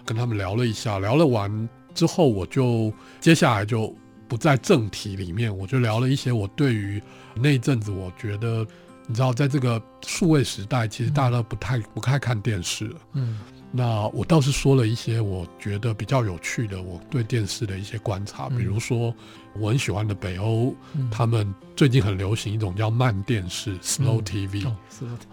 [0.06, 3.94] 跟他们聊了一下，聊了完之后，我就接下来就
[4.28, 7.02] 不在正题里面，我就聊了一些我对于
[7.34, 8.66] 那一阵子，我觉得
[9.06, 13.00] 你知道，在这个数位时代，其实大家都不太不太看电视了。
[13.14, 13.40] 嗯。
[13.72, 19.12] 那我倒是说了一些我觉得比较有趣的我对电视的一些观察，比如说
[19.60, 20.74] 我很喜欢的北欧，
[21.10, 24.66] 他们最近很流行一种叫慢电视 （slow TV）。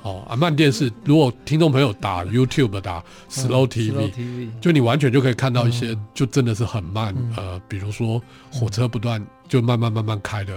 [0.02, 8.22] 哦啊，慢电视，如果听众朋友打 YouTube 打 slow TV，就你完全就可以看到一些就真的是很慢，呃，比如说
[8.52, 10.54] 火车不断就慢慢慢慢开的，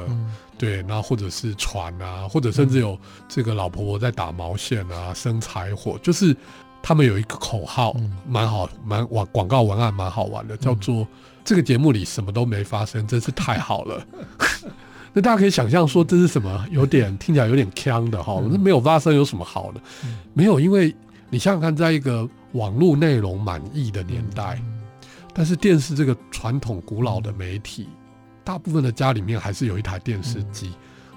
[0.59, 2.99] 对，然后或者是船啊，或者甚至有
[3.29, 6.37] 这个老婆婆在打毛线啊，生柴火，就是。
[6.83, 7.97] 他们有一个口号，
[8.29, 11.05] 蛮、嗯、好，蛮广广告文案蛮好玩的，叫做
[11.47, 14.05] “这个节目里什么都没发生，真是太好了。
[15.15, 16.67] ”那大家可以想象说这是什么？
[16.71, 19.81] 有点听起来有点锵的哈，那没有发生有什么好的？
[20.35, 20.95] 没有，因为
[21.31, 24.61] 你想想看，在一个网络内容满意的年代，
[25.33, 27.89] 但是电视这个传统古老的媒体，
[28.45, 30.73] 大部分的家里面还是有一台电视机。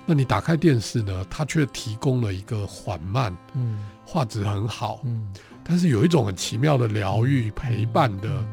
[0.06, 5.04] 那你打开电视呢，它却提供了一个缓慢、嗯画质很好，
[5.64, 8.44] 但是有一种很奇妙的疗愈陪伴的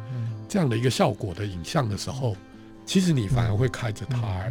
[0.57, 2.35] 这样的一个效果的影像的时候，
[2.87, 4.43] 其实你反而会开着它。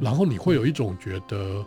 [0.00, 1.64] 然后你会有一种觉得，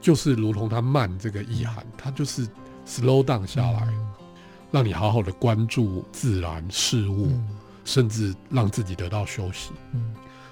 [0.00, 2.44] 就是如同它慢这个意涵，它就是
[2.84, 3.86] slow down 下来，
[4.72, 7.30] 让你好好的关注自然事物，
[7.84, 9.70] 甚至让自己得到休息。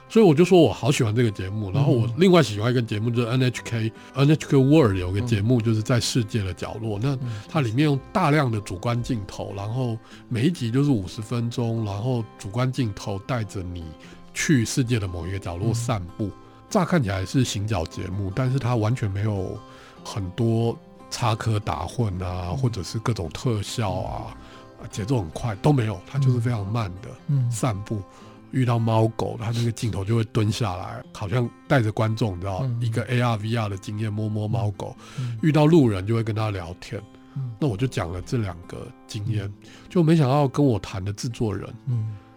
[0.09, 1.71] 所以我就说我好喜欢这个节目。
[1.73, 6.99] 然后我另外喜欢一个节目，就是 NHK NHK World 有个节目，就是在世界的角落。
[7.03, 9.99] 那它里面用大量的主观镜头，然后
[10.29, 13.85] 每一集就是五十分钟，然后主观镜头带着你
[14.33, 16.31] 去世界的某一个角落散步。
[16.69, 19.59] 乍看起来是行脚节目，但是它完全没有
[20.05, 20.77] 很多
[21.11, 24.37] 插科打诨啊，或者是各种特效啊，
[24.91, 27.09] 节奏很快都没有，它就是非常慢的
[27.51, 28.01] 散步。
[28.57, 34.97] 遇到猫狗，它那个镜头就会蹲下来，好像带着观众，你知道，一个 AR VR 的经验摸摸猫狗。
[35.43, 37.01] 遇到路人就会跟他聊天。
[37.61, 39.53] 那我就讲了这两个经验，
[39.91, 41.69] 就没想到跟我谈的制作人。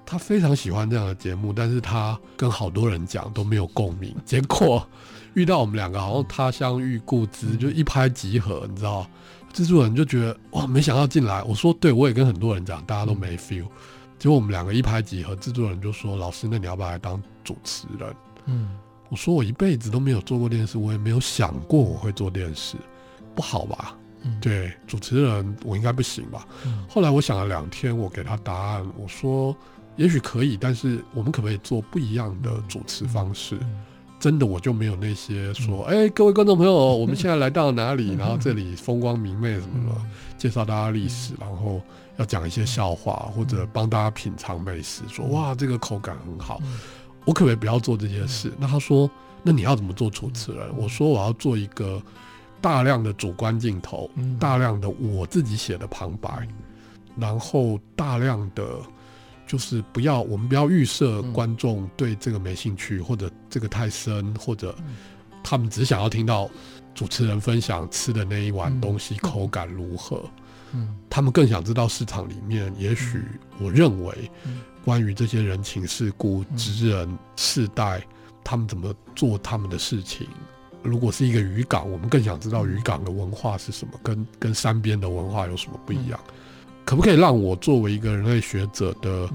[0.05, 4.13] 他非常喜欢这样的节目，但是他跟好多人讲都没有共鸣。
[4.26, 4.86] 结果
[5.36, 9.07] 遇到我们两个，好像他乡遇故知，就一拍即合，你知道？
[9.53, 11.41] 制作人就觉得哇，没想到进来。
[11.43, 13.65] 我说对，我也跟很多人讲，大家都没 feel。
[14.20, 18.13] 结果我们两个一拍即合，制作人就说：“老师，那你要不要来当主持人？”
[18.45, 18.78] 嗯，
[19.09, 22.78] 我说我一辈子都没有做过电视，我也没有想过我会做电视，
[23.34, 23.95] 不好吧？
[24.24, 26.45] 嗯，对，主持人我应该不行吧？
[26.65, 29.55] 嗯，后来我想了两天，我给他答案，我说。
[29.95, 33.59] 也许可以，但是我们可不可以做不一样的主持方式？
[34.17, 38.13] 真的，我就没有那些说，哎，各位观众朋友，我们现在来到哪里？
[38.15, 40.01] 然后这里风光明媚什么的，
[40.38, 41.82] 介绍大家历史，然后
[42.20, 46.61] 要讲一些笑话，或者帮大家品尝美食，说哇，这个口感很好。
[47.26, 48.53] 我可不可以不要做这些事？
[48.59, 49.09] 那他说，
[49.41, 50.78] 那你要怎么做主持人？
[50.78, 51.99] 我说我要做一个
[52.61, 54.07] 大量的主观镜头，
[54.39, 56.47] 大量的我自己写的旁白，
[57.17, 58.63] 然后大量的。
[59.47, 64.76] 就是不要，我们不要预设观众对这个没兴趣，或者这个太深，或者
[65.43, 66.47] 他们只想要听到
[66.93, 70.24] 主持人分享吃的那一碗东西口感如何。
[70.38, 70.39] 嗯，
[71.09, 73.24] 他们更想知道市场里面，也许
[73.59, 74.32] 我认为
[74.86, 78.01] 关于这些人情世故、职人世代，
[78.43, 80.28] 他们怎么做他们的事情。
[80.82, 86.20] 如果是一个渔港，我们更想知道渔港的文化是什么，跟跟山边的文化有什么不一样。
[86.86, 89.30] 可不可以让我作为一个人类学者的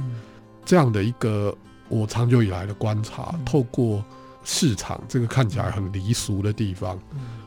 [0.64, 1.56] 这样的一个
[1.88, 4.02] 我长久以来的观察，透过
[4.42, 6.98] 市场这个看起来很离俗的地方，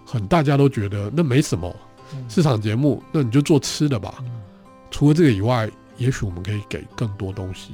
[0.06, 1.76] 很大家都觉得那没什么
[2.30, 4.24] 市场节目，那你就做吃的吧。
[4.92, 7.72] 除了这个以外，也许我们可以给更多东西。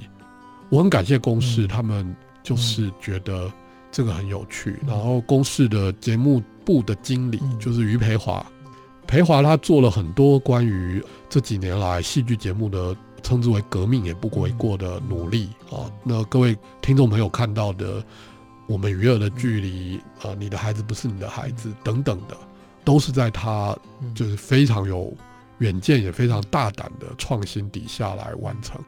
[0.69, 3.51] 我很感谢公视，他们就是觉得
[3.91, 4.79] 这个很有趣。
[4.87, 8.45] 然后公视的节目部的经理就是于培华。
[9.05, 15.91] 培华他做了很多关于这几年来戏剧节目的称之为革命也不为过的努力啊。
[16.03, 18.03] 那各位听众朋友看到的，
[18.65, 22.35] 我们娱乐的距离啊，你的孩子不是你的孩子等等的，
[22.83, 23.75] 都是在他
[24.13, 25.15] 就是非常有
[25.59, 28.79] 远见也非常大胆的创新底下来完成。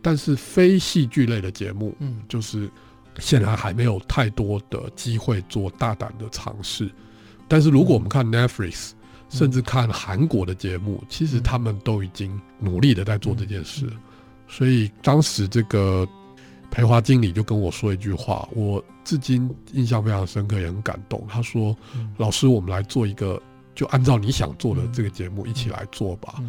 [0.00, 2.70] 但是非戏剧类的节目，嗯，就是
[3.18, 6.90] 显然还没有太多的机会做大胆的尝试。
[7.48, 8.92] 但是如果我们看 Netflix。
[9.34, 13.90] 甚至看韩国的节目，其实他们都已经努力的在做这件事。
[14.46, 16.06] 所以当时这个
[16.72, 21.22] 培华经理就跟我说一句话，我至今印象非常深刻，也很感动。
[21.28, 21.76] 他说
[22.16, 23.40] ：“老师，我们来做一个，
[23.74, 26.42] 就按照你想做的这个节目一起来做吧，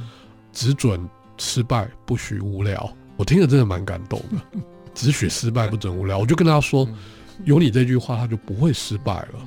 [0.53, 1.05] 只准
[1.37, 4.59] 失败，不许无聊。”我听了真的蛮感动的，
[4.95, 6.17] 只许失败，不准无聊。
[6.17, 6.87] 我就跟他说
[7.43, 9.45] ：“有你这句话，他就不会失败了。”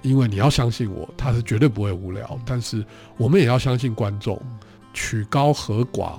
[0.00, 2.40] 因为你要相信我，他是绝对不会无聊。
[2.46, 2.82] 但是
[3.18, 4.40] 我们也要相信观众，
[4.94, 6.18] 曲高和寡，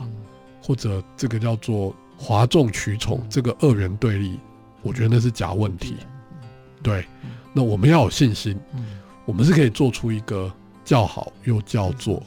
[0.62, 4.39] 或者这个叫做哗众取宠，这个二元对立，
[4.82, 5.97] 我觉得那是假问题。
[6.82, 7.05] 对，
[7.53, 8.57] 那我们要有信心，
[9.26, 10.51] 我们是可以做出一个
[10.84, 12.22] 叫好又叫座。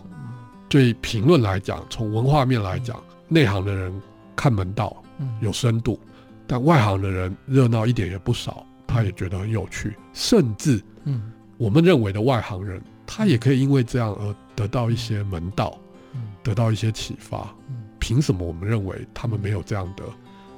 [0.68, 3.92] 对评论来讲，从文化面来讲，内行的人
[4.36, 4.96] 看门道，
[5.40, 5.98] 有深度；
[6.46, 11.32] 但外行的人热闹一点也不少，他也觉得很有趣，甚至嗯。
[11.56, 15.76] 我们认为的外行人，他也可以因为这样而得到一些门道，
[16.40, 17.52] 得到一些启发。
[18.08, 20.02] 凭什么我们认为他们没有这样的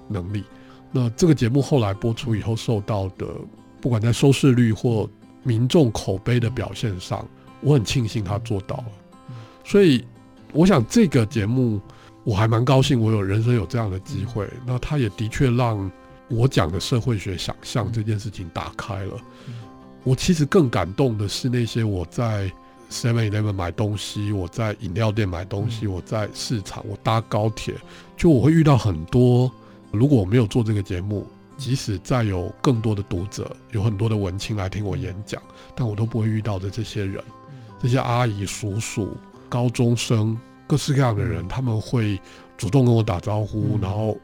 [0.07, 0.45] 能力？
[0.93, 3.27] 那这个节目后来播出以后，受到的
[3.81, 5.11] 不管在收视率或
[5.43, 7.27] 民众口碑的表现上，
[7.61, 8.85] 我很庆幸他做到了。
[9.65, 10.05] 所以，
[10.53, 11.81] 我想这个节目
[12.23, 14.49] 我还蛮高兴，我有人生有这样的机会。
[14.65, 15.91] 那他也的确让
[16.29, 19.17] 我讲的社会学想象这件事情打开了。
[20.05, 22.49] 我其实更感动的是那些我在
[22.91, 27.75] Seven Eleven 买东西，我在饮料店买东西，我在市场，我搭高铁，
[28.17, 29.51] 就我会遇到很多。
[29.93, 31.27] 如果我没有做这个节目，
[31.57, 35.41] 即使再有更多的读者，有很多的文青来听我演讲，
[35.75, 37.23] 但我都不会遇到的这些人，
[37.81, 39.17] 这些阿姨、叔叔、
[39.49, 40.37] 高中生，
[40.67, 42.21] 各式各样的人，他们会
[42.57, 44.17] 主动跟我打招呼，然后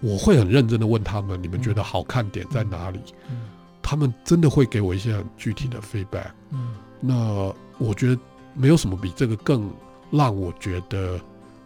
[0.00, 2.98] 我会很认真的问他们：你们觉得好看点在哪里？
[3.82, 6.30] 他们真的会给我一些很具体的 feedback。
[7.00, 8.20] 那我觉得
[8.54, 9.70] 没有什么比这个更
[10.10, 11.20] 让我觉得。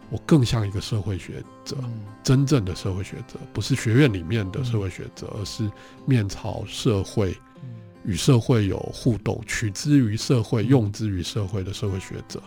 [0.09, 1.75] 我更像一个社会学者，
[2.21, 5.67] 真正的社会学者，不是学院里面的社会学者，而是
[6.05, 7.35] 面朝社会，
[8.05, 12.39] 与社会有互动，取之于社会，用之于社会的社会学者。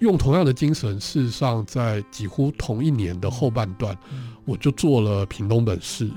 [0.00, 3.96] 用同样的精神，事实上，在几乎同一年的后半段，
[4.44, 6.10] 我就做了屏东本市。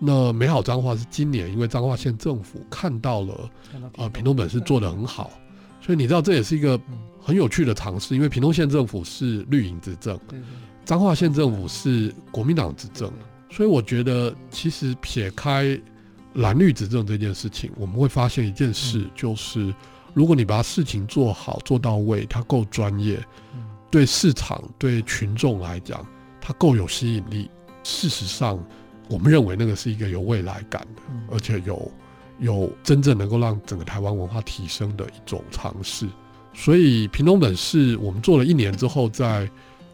[0.00, 3.50] 那美好彰化是今年，因为彰化县政府看到了，
[3.96, 5.30] 呃，屏东本市做得很好，
[5.88, 6.78] 所以你知道这也是一个。
[7.20, 10.18] 很有趣的尝试，因为屏东县政府是绿营执政，
[10.86, 13.12] 彰化县政府是国民党执政，
[13.50, 15.78] 所以我觉得其实撇开
[16.32, 19.74] 蓝绿执政这件事情，我们会发现一件事，就是
[20.14, 23.22] 如果你把事情做好做到位，它够专业，
[23.90, 26.06] 对市场对群众来讲，
[26.40, 27.50] 它够有吸引力。
[27.82, 28.58] 事实上，
[29.10, 31.92] 我们认为那个是一个有未来感的，而且有
[32.38, 36.08] 有真正能够让整个台湾文化提升的一种尝试。
[36.54, 39.48] 所以平东本是我们做了一年之后，在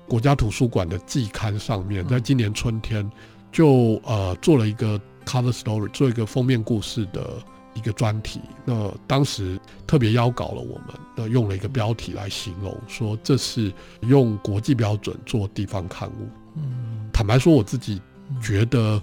[0.09, 3.11] 国家图书馆的季刊上面，在今年春天
[3.53, 7.42] 就呃做了一个 cover story，做一个封面故事的
[7.74, 8.40] 一个专题。
[8.64, 13.72] 那当时特别邀稿了我们，那用了一个标题来形容，说这是
[14.03, 16.28] 用国际标准做地方刊物。
[16.57, 18.01] 嗯坦白说，我自己
[18.42, 19.01] 觉得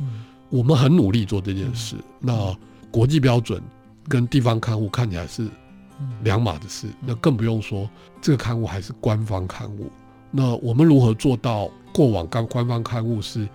[0.50, 1.96] 我们很努力做这件事。
[2.20, 2.56] 那
[2.92, 3.64] 国际标准
[4.08, 5.48] 跟地方刊物看起来是。
[6.24, 7.88] 两码子事，那更不用说
[8.20, 9.88] 这个刊物还是官方刊物。
[10.32, 13.48] 那我们如何做到过往刚官方刊物是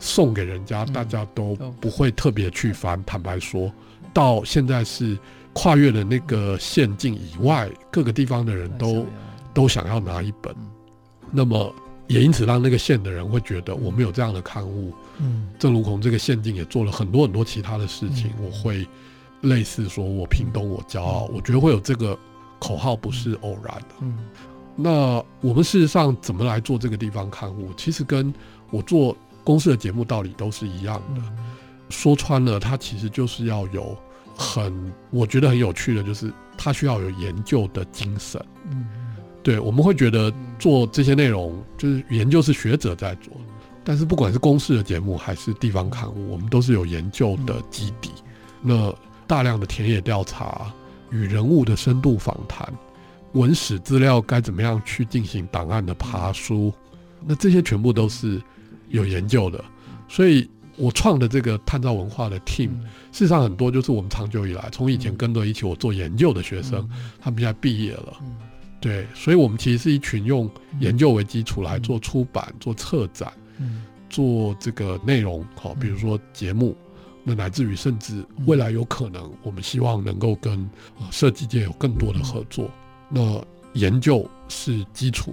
[0.00, 3.00] 送给人家，大家都不会特别去翻？
[3.04, 3.72] 坦白说，
[4.12, 5.16] 到现在是
[5.52, 9.06] 跨越了那个限境以外，各个地方的人都
[9.54, 10.52] 都想要拿一本。
[11.30, 11.72] 那么
[12.12, 14.92] 也因此让那个县的人会觉得我们有这样的刊物。
[15.18, 18.86] 嗯，正如同这个县境也做了很多很多其他的事情，我会。
[19.42, 22.16] 类似说“我屏东，我骄傲”，我觉得会有这个
[22.60, 23.94] 口号不是偶然的。
[24.00, 24.18] 嗯，
[24.76, 27.72] 那我们事实上怎么来做这个地方刊物？
[27.76, 28.32] 其实跟
[28.70, 31.22] 我做公司的节目道理都是一样的。
[31.90, 33.98] 说穿了，它其实就是要有
[34.36, 38.40] 很，我觉得很有趣的，就是它需要有研究的精神。
[38.70, 38.86] 嗯，
[39.42, 40.32] 对，我们会觉得
[40.62, 43.32] 做这些内容就是研究是学者在做，
[43.82, 48.12] 但是不管是公视的节目还是地方刊物，我们都是有研究的基底。
[48.60, 48.94] 那
[49.26, 50.72] 大量的田野调查
[51.10, 52.72] 与人物的深度访谈，
[53.32, 56.72] 文史资料该怎么样去进行档案的爬书，
[57.26, 58.40] 那这些全部都是
[58.90, 59.64] 有研究的。
[60.08, 62.70] 所以我创的这个探照文化的 team，
[63.10, 66.88] 事实上很多就是我们长久以来从以前跟着一起我做研究的学生，
[67.20, 68.16] 他们现在毕业了。
[68.82, 73.32] 对，所以我们其实是一群用研究为基础来做出版、做策展、
[74.10, 76.76] 做这个内容，好，比如说节目。
[77.24, 80.68] 那乃至于甚至未来有可能，我们希望能够跟
[81.12, 82.68] 设计界有更多的合作。
[83.08, 83.40] 那
[83.74, 85.32] 研究是基础，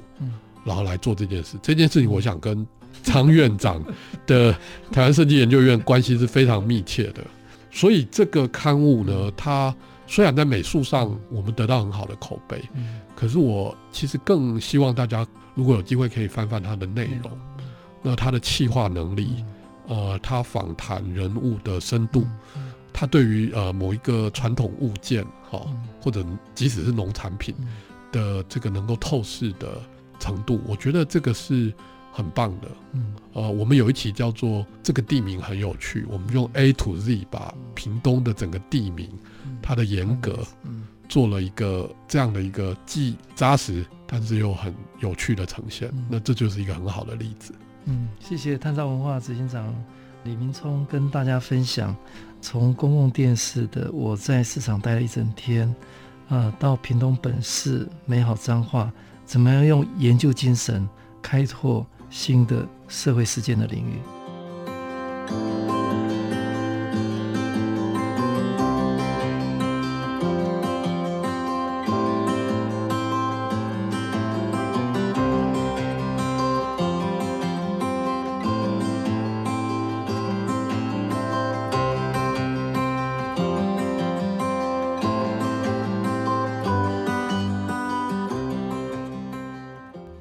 [0.64, 1.58] 然后来做这件事。
[1.64, 2.64] 这件事情，我想跟
[3.02, 3.84] 张院长
[4.28, 4.52] 的
[4.93, 7.26] 台湾设计研究院关系是非常密切的。
[7.72, 9.76] 所以这个刊物呢，它
[10.06, 12.62] 虽然在美术上我们得到很好的口碑，
[13.20, 17.32] 可是我其实更希望大家如果有机会可以翻翻它的内容，
[18.01, 19.43] 那它的气化能力。
[19.88, 22.24] 呃，它访谈人物的深度，
[22.93, 25.65] 它对于呃某一个传统物件，哈，
[25.99, 27.55] 或者即使是农产品
[28.11, 29.82] 的这个能够透视的
[30.20, 31.74] 程度，我觉得这个是
[32.13, 32.67] 很棒的。
[32.91, 39.09] 嗯，呃，我们有一期叫做这个地名很有趣，我们用 A to Z 把屏东的整个地名，
[39.59, 40.45] 它的严格，
[41.10, 45.91] 做了一个这样的一个既扎实但是又很有趣的呈现。
[46.07, 47.53] 那这就是一个很好的例子。
[47.86, 49.74] 嗯，谢谢探照文化执行长
[50.24, 51.95] 李明聪跟大家分享，
[52.41, 55.68] 从公共电视的我在市场待了一整天，
[56.28, 58.91] 啊、呃，到屏东本市美好彰化，
[59.26, 60.88] 怎么样用研究精神
[61.22, 63.95] 开拓新的社会实践的领域。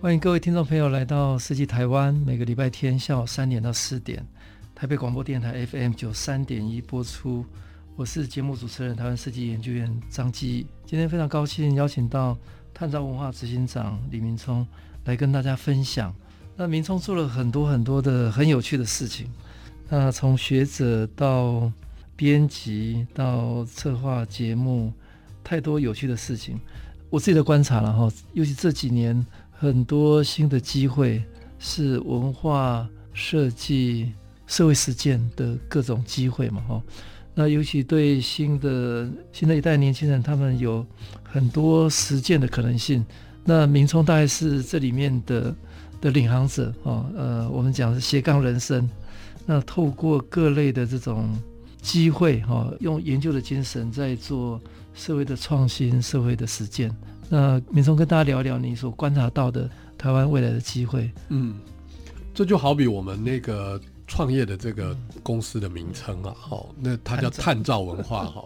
[0.08, 4.26] 欢迎各位听众朋友来到《设计台湾》，每个礼拜天下午三点到四点，
[4.74, 7.44] 台北广播电台 FM 九三点一播出。
[7.94, 10.66] 我是节目主持人台湾设计研究院张基。
[10.86, 12.34] 今天非常高兴邀请到
[12.72, 14.66] 探照文化执行长李明聪
[15.04, 16.14] 来跟大家分享。
[16.56, 19.30] 那明聪做了很多很多的很有趣的事情。
[19.90, 21.70] 那从学者到
[22.16, 24.90] 编辑到策划节目，
[25.44, 26.58] 太多有趣的事情。
[27.10, 29.22] 我自己的观察了哈，尤其这几年。
[29.60, 31.20] 很多新的机会
[31.58, 34.12] 是文化设计、
[34.46, 36.82] 社会实践的各种机会嘛，哈。
[37.34, 40.86] 那尤其对新的新的一代年轻人，他们有
[41.24, 43.04] 很多实践的可能性。
[43.44, 45.54] 那明璁大概是这里面的
[46.00, 48.88] 的领航者哦，呃，我们讲是斜杠人生。
[49.44, 51.36] 那透过各类的这种
[51.82, 54.60] 机会哈，用研究的精神在做
[54.94, 56.94] 社会的创新、社会的实践。
[57.28, 59.68] 那明松跟大家聊聊你所观察到的
[59.98, 61.10] 台湾未来的机会。
[61.28, 61.60] 嗯，
[62.32, 68.44] 这就好比我们那个创业的这个公司的名称啊，好、嗯，那它叫探照文化哈，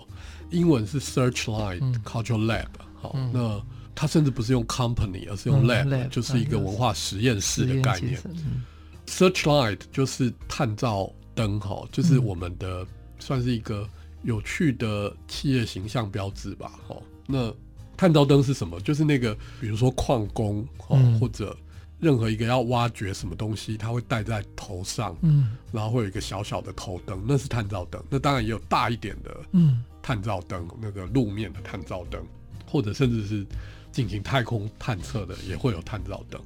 [0.50, 2.66] 英文是 Searchlight Cultural Lab，
[3.00, 3.62] 好、嗯，那
[3.94, 8.18] 它甚至不是用 company，而是用 lab，、嗯、就是一个文化实验室的概念。
[8.24, 8.64] 嗯、
[9.06, 12.84] Searchlight 就是探照灯哈，就是我们的
[13.20, 13.88] 算是一个
[14.22, 17.54] 有趣的企业形象标志吧，好，那。
[17.96, 18.80] 探照灯是什么？
[18.80, 21.56] 就是那个，比如说矿工哦，嗯、或者
[22.00, 28.02] 任何一个要挖掘什么东西，他会戴在头上，嗯，然后会有一个小小的头灯，那是探照灯。
[28.10, 32.20] 那当然也有大一点的，嗯，探照灯，那个路面的探照灯，
[32.66, 33.46] 或者甚至是
[33.92, 36.40] 进行太空探测的，也会有探照灯。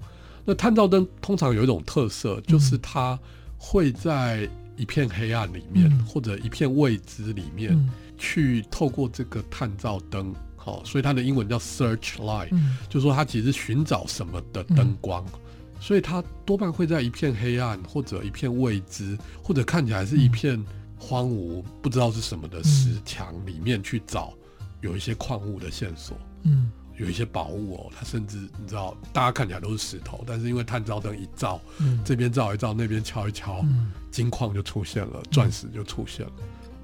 [0.44, 3.18] 那探照灯通常有一种特色，就是它
[3.56, 10.34] 会在一片黑暗里面，嗯、或者一片未知里面，嗯、去透过这个探照灯。
[10.66, 15.40] 哦，所以它的英文叫 searchlight，嗯，就是说它其实寻找什么的灯光，嗯，
[15.80, 20.62] 所以它多半会在一片黑暗或者一片未知，或者看起来是一片
[20.98, 24.34] 荒芜，不知道是什么的石墙里面去找
[24.80, 36.32] 有一些矿物的线索，嗯，有一些宝物哦，它甚至你知道，大家看起来都是石头，但是因为探照灯一照，嗯，这边照一照，那边敲一敲，嗯，金矿就出现了，钻石就出现了。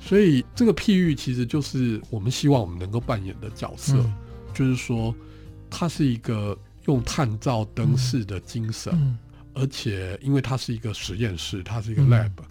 [0.05, 4.13] 所以这个譬喻其实就是我们希望我们能够扮演的角色，嗯、
[4.53, 5.15] 就是说，
[5.71, 9.17] 它是一个用探照灯式的精神，
[9.55, 12.45] 而且因为它是一个实验室，它是一个 lab，、嗯、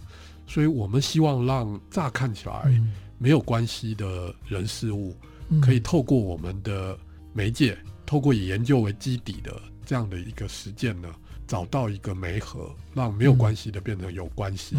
[0.46, 2.72] 所以我们希望让乍看起来
[3.18, 5.14] 没有关系的人事物，
[5.50, 6.98] 嗯、可以透过我们的
[7.34, 7.76] 媒介，
[8.06, 11.08] 透过以研究为基底的这样的一个实践呢，
[11.46, 14.74] 找到一个媒合，让没有关系的变成有关系，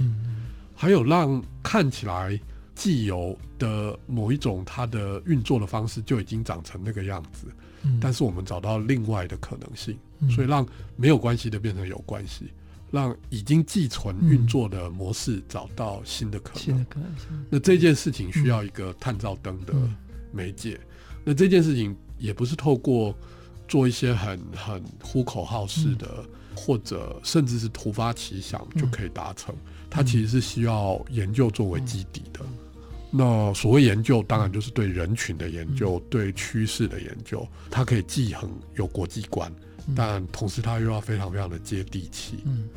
[0.76, 2.38] 还有让看起来。
[2.76, 7.48] 既有的某一种它的运作的方式就已经长成那个样子，
[7.84, 10.66] 嗯、但是我们找到另外的可能性，嗯、所以让
[10.96, 12.52] 没有关系的变成有关系，
[12.90, 16.64] 让已经寄存运作的模式找到新的可能。
[16.64, 17.28] 新的可能性。
[17.50, 19.74] 那这件事情需要一个探照灯的
[20.32, 23.16] 媒介，嗯、那这件事情也不是透过
[23.68, 32.40] 做一些很很呼口号式的，嗯、或者甚至是突发奇想就可以达成，嗯、它其实是需要研究作为基底的。
[33.14, 37.48] 嗯那所谓研究，当然就是对人群的研究，嗯、对趋势的研究。
[37.70, 39.54] 它可以既很有国际观，
[39.88, 42.40] 嗯、但同时它又要非常非常的接地气。
[42.46, 42.68] 嗯，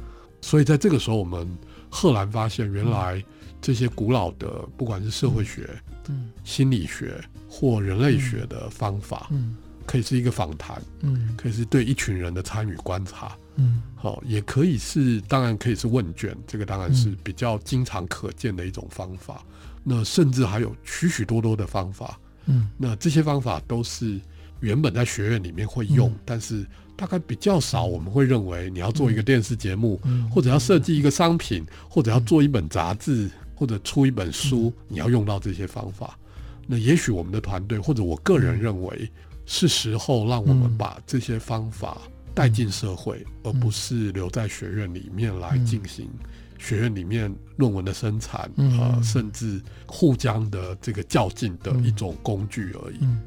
[0.43, 1.49] 所以在这个时候，我们
[1.89, 3.24] 赫然发现，原来
[3.62, 5.70] 这些古老的，不管是社会学、
[6.09, 7.18] 嗯、心理学
[7.49, 9.57] 或人类学的方法，嗯，
[9.87, 19.43] 可以是一个访谈，嗯，可以是对一群人的参与观察，嗯，好，也可以是，当然可以是问卷，这个当然是比较经常可见的一种方法。
[19.89, 24.20] 那甚至还有许许多多的方法，嗯，那这些方法都是
[24.59, 26.66] 原本在学院里面会用，嗯、但是
[26.97, 27.84] 大概比较少。
[27.84, 36.18] 我们会认为你要做一个电视节目，嗯、或者要设计一个商品，嗯、或者要做一本杂志，或者出一本书，嗯、你要用到这些方法。
[36.66, 39.09] 那也许我们的团队或者我个人认为，
[39.45, 41.97] 是时候让我们把这些方法
[42.34, 46.11] 带进社会，嗯、而不是留在学院里面来进行。
[46.59, 52.99] 学院里面论文的生产，啊、嗯呃，甚至互相的这个较劲的一种工具而已。
[53.01, 53.21] 嗯、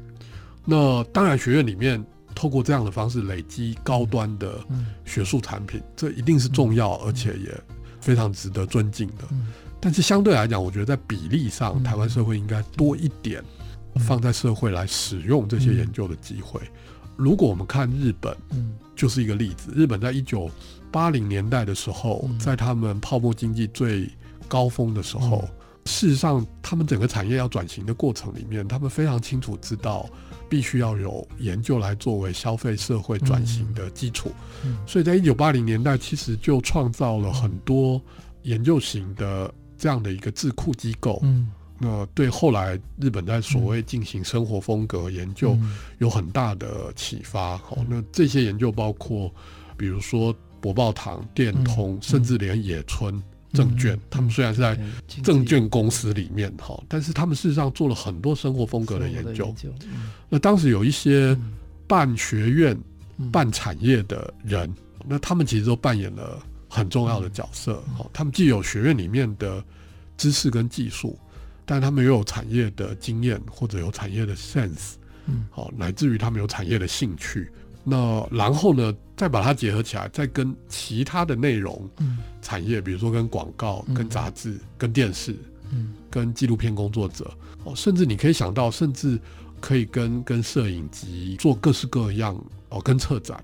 [0.64, 2.04] 那当然，学院里面
[2.34, 4.58] 透过这样的方式累积高端的
[5.04, 7.60] 学术产品，嗯、这一定是重要，而且也
[8.00, 9.24] 非常值得尊敬的。
[9.30, 9.48] 嗯、
[9.80, 13.42] 但是相对来讲，我觉得在比例上，嗯、台湾社会应该多一点
[13.96, 16.60] 放在社会来使用这些研究的机会。
[16.62, 16.70] 嗯、
[17.16, 18.36] 如果我们看日本，
[18.94, 19.72] 就是一个例子。
[19.74, 20.50] 日本在一九
[20.90, 24.08] 八零年代的时候，在他们泡沫经济最
[24.48, 25.48] 高峰的时候，
[25.86, 30.08] 事实上，他们整个产业要转型的过程里面，他们非常清楚知道，
[30.48, 34.32] 必须要有研究来作为消费社会转型的基础。
[34.64, 38.00] 嗯，所以在一九八零年代，其实就创造了很多
[38.42, 41.20] 研究型的这样的一个智库机构。
[41.22, 45.56] 嗯，那对后来日本在所谓进行生活风格研究
[45.98, 47.56] 有很大的启发。
[47.56, 49.32] 好，那这些研究包括，
[49.76, 53.20] 比如说博报堂、电通，甚至连野村。
[53.52, 54.78] 证券，他们虽然是在
[55.24, 59.52] 证券公司里面哈，但是他们事实上做了很多生活风格的研究。
[60.28, 61.36] 那当时有一些
[61.88, 62.78] 办学院、
[63.32, 64.72] 办产业的人，
[65.04, 67.82] 那他们其实都扮演了很重要的角色。
[67.98, 69.60] 哈，他们既有学院里面的
[70.16, 71.18] 知识跟技术，
[71.66, 74.92] 但他们又有产业的经验或者有产业的 sense，
[75.26, 77.50] 嗯，好，乃至于他们有产业的兴趣。
[77.82, 81.88] 那然后呢，再把它结合起来，再跟其他的内容
[82.42, 85.34] 产业，比如说跟广告、跟杂志、跟电视、
[86.10, 87.30] 跟纪录片工作者，
[87.64, 89.18] 哦，甚至你可以想到，甚至
[89.60, 92.34] 可以跟跟摄影集做各式各样
[92.68, 93.42] 哦，跟策展，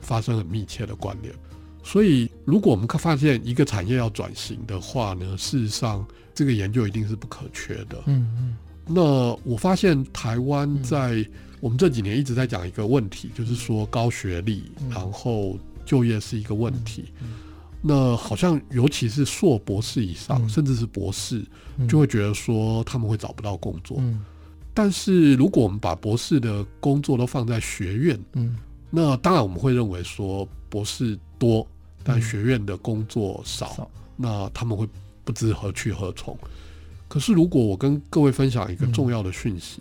[0.00, 1.34] 发生很密切的关联。
[1.82, 8.02] 所以，如果我们发现一个产业要转型的话呢，事实上这个研究一定是不可缺的。
[8.06, 8.56] 嗯嗯。
[8.86, 9.02] 那
[9.44, 11.26] 我发现台湾在
[11.64, 17.06] 我们这几年一直在讲一个问题，就是说高学历，然后就业是一个问题。
[17.80, 21.42] 那好像尤其是硕博士以上，甚至是博士，
[21.88, 23.98] 就会觉得说他们会找不到工作。
[24.74, 28.20] 但是如果我们把博士的工作都放在学院，
[28.90, 31.66] 那当然我们会认为说博士多，
[32.02, 34.86] 但学院的工作少，那他们会
[35.24, 36.36] 不知何去何从。
[37.08, 39.80] 可是如果我跟各位分享一个重要的讯息。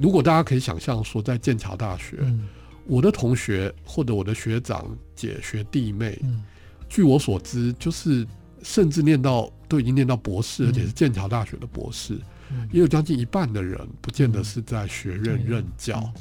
[0.00, 2.48] 如果大家可以想象说，在剑桥大学，嗯、
[2.86, 6.42] 我的同学或者我的学长姐、学弟妹，嗯、
[6.88, 8.26] 据我所知，就是
[8.62, 12.18] 甚至念到都已经念到博士，嗯、而且是剑桥大学的博士，
[12.50, 16.12] 嗯、也有将近一半的人不见得是在学院任教。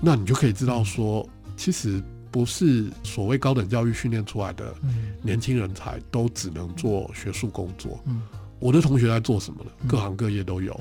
[0.00, 4.74] 那你就可以知道说，其实不是所谓高等教育训练出来的
[5.22, 7.98] 年轻人才都只能做学术工作。
[8.06, 8.22] 嗯、
[8.58, 9.70] 我的同学在做什么呢？
[9.88, 10.78] 各行各业都有。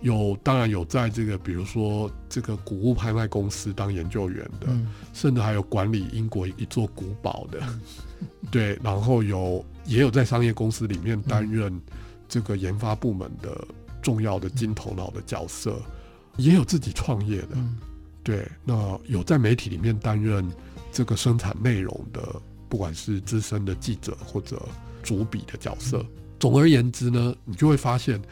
[0.00, 7.80] 嗯有，当然有在这个，比如说这个古物拍卖公司当研究员的，嗯、甚至还有管理英国一座古堡的，嗯、
[8.48, 11.80] 对，然后有也有在商业公司里面担任
[12.28, 13.66] 这个研发部门的
[14.00, 15.82] 重要的金头脑的角色，
[16.36, 17.76] 嗯、也有自己创业的，嗯、
[18.22, 20.48] 对，那有在媒体里面担任
[20.92, 24.62] 这个生产内容的，不管是资深的记者或者
[25.02, 25.98] 主笔的角色。
[25.98, 28.22] 嗯、总而言之呢，你就会发现。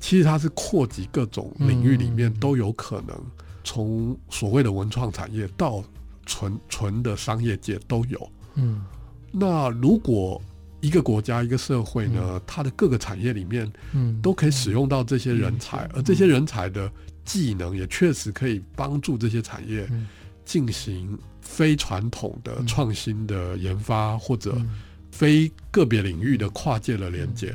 [0.00, 3.16] 其实它是扩及各种领域里面都有可能，
[3.64, 5.82] 从所谓的文创产业到
[6.24, 8.30] 纯纯的商业界都有。
[8.54, 8.84] 嗯，
[9.32, 10.40] 那如果
[10.80, 16.90] 一个国家一个社会呢，它的各个产业里面，嗯，都可以使用到这些人才，而这些人才的
[17.24, 19.88] 技能也确实可以帮助这些产业
[20.44, 24.56] 进行非传统的创新的研发，或者
[25.10, 27.52] 非个别领域的跨界的连接。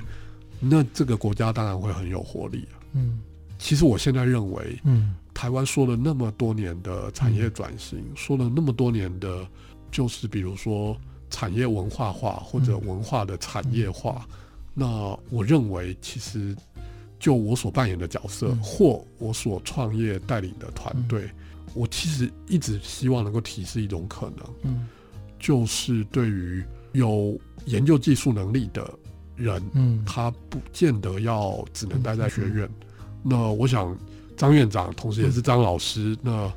[0.64, 2.78] 那这个国家当然会很有活力啊。
[2.94, 3.20] 嗯，
[3.58, 9.48] 其实我现在认为，嗯，台湾说了那么多年的产业转型，嗯、说了那么多年的，
[9.92, 10.96] 就是比如说
[11.30, 14.28] 产业文化化或者文化的产业化。
[14.30, 14.38] 嗯、
[14.76, 16.56] 那我认为，其实
[17.20, 21.34] 就我所扮演的角色，嗯、或我所创业带领的团队，嗯、
[21.74, 24.88] 我其实一直希望能够提示一种可能，嗯，
[25.40, 27.36] 就是对于有
[27.66, 28.94] 研究技术能力的。
[29.42, 32.66] 人，嗯，他不见得要只能待在学院。
[32.66, 32.88] 嗯、
[33.24, 33.98] 那我想，
[34.38, 36.54] 张院长同时也是张老师，嗯、那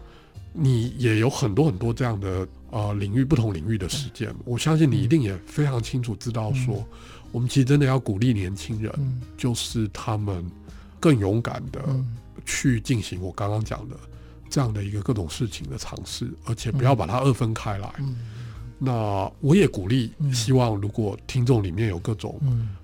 [0.53, 4.31] 你也有很多很多这样的呃领域，不同领域的实践。
[4.31, 6.87] 嗯、我相信你一定也非常清楚知道说，嗯、
[7.33, 10.45] 我们其实真的要鼓励年轻人，嗯、就是他们
[11.01, 11.83] 更勇敢的
[12.45, 13.97] 去进行我刚刚讲的
[14.49, 17.93] 这样的一个各种事情的尝试，而且不要把它二分开来。
[18.81, 22.41] 嗯嗯那我也鼓励，希望如果听众里面有各种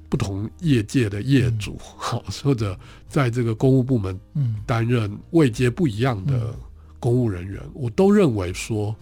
[0.09, 2.79] 不同业界的业主， 好、嗯、或者
[3.09, 4.19] 在这个公务部门
[4.65, 6.55] 担任位阶不一样的
[6.99, 8.95] 公务人员，嗯、我都认为说，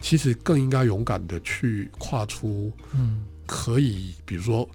[0.00, 2.72] 其实更应该勇敢的去跨出，
[3.46, 4.68] 可以，比如说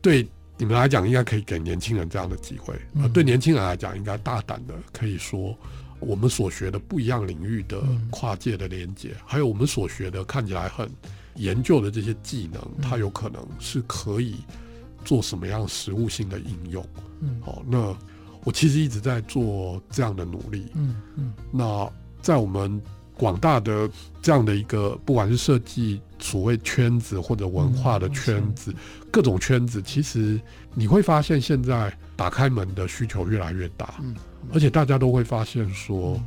[0.00, 5.56] 对你们来讲，应该可以给年轻人这样的机会，呃对年轻人来讲，应该大胆的可以说。
[6.00, 10.90] 我们所学的不一样领域的跨界的连接，嗯、还有我们所学的看起来很
[11.36, 14.36] 研究的这些技能，嗯、它有可能是可以
[15.04, 16.86] 做什么样实物性的应用。
[17.20, 17.96] 嗯，好，那
[18.44, 20.66] 我其实一直在做这样的努力。
[20.74, 21.90] 嗯嗯，嗯那
[22.20, 22.80] 在我们
[23.16, 23.88] 广大的
[24.20, 30.38] 这样的一个，不管是设计所谓圈子或者文化的圈子，嗯、各种圈子，其实
[30.74, 33.94] 你会发现现在打开门的需求越来越大。
[34.02, 34.14] 嗯。
[34.52, 36.20] 而且大家都会发现说，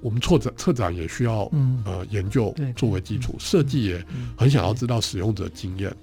[0.00, 4.04] 我们策展策展也需要、嗯、呃研究作为基础，嗯、设计也
[4.36, 5.94] 很想要知道使用者经验。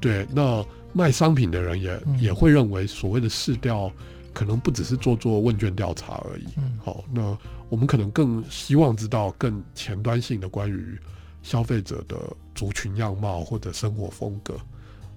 [0.00, 3.90] 对，那卖商品的人也、嗯、也会认为所谓的试调
[4.32, 6.44] 可能不只是做做问卷调查而已。
[6.56, 7.36] 嗯、好，那
[7.68, 10.98] 我们可能更希望知道更前端性的关于
[11.42, 12.16] 消费者的
[12.54, 14.56] 族群样貌或者生活风格。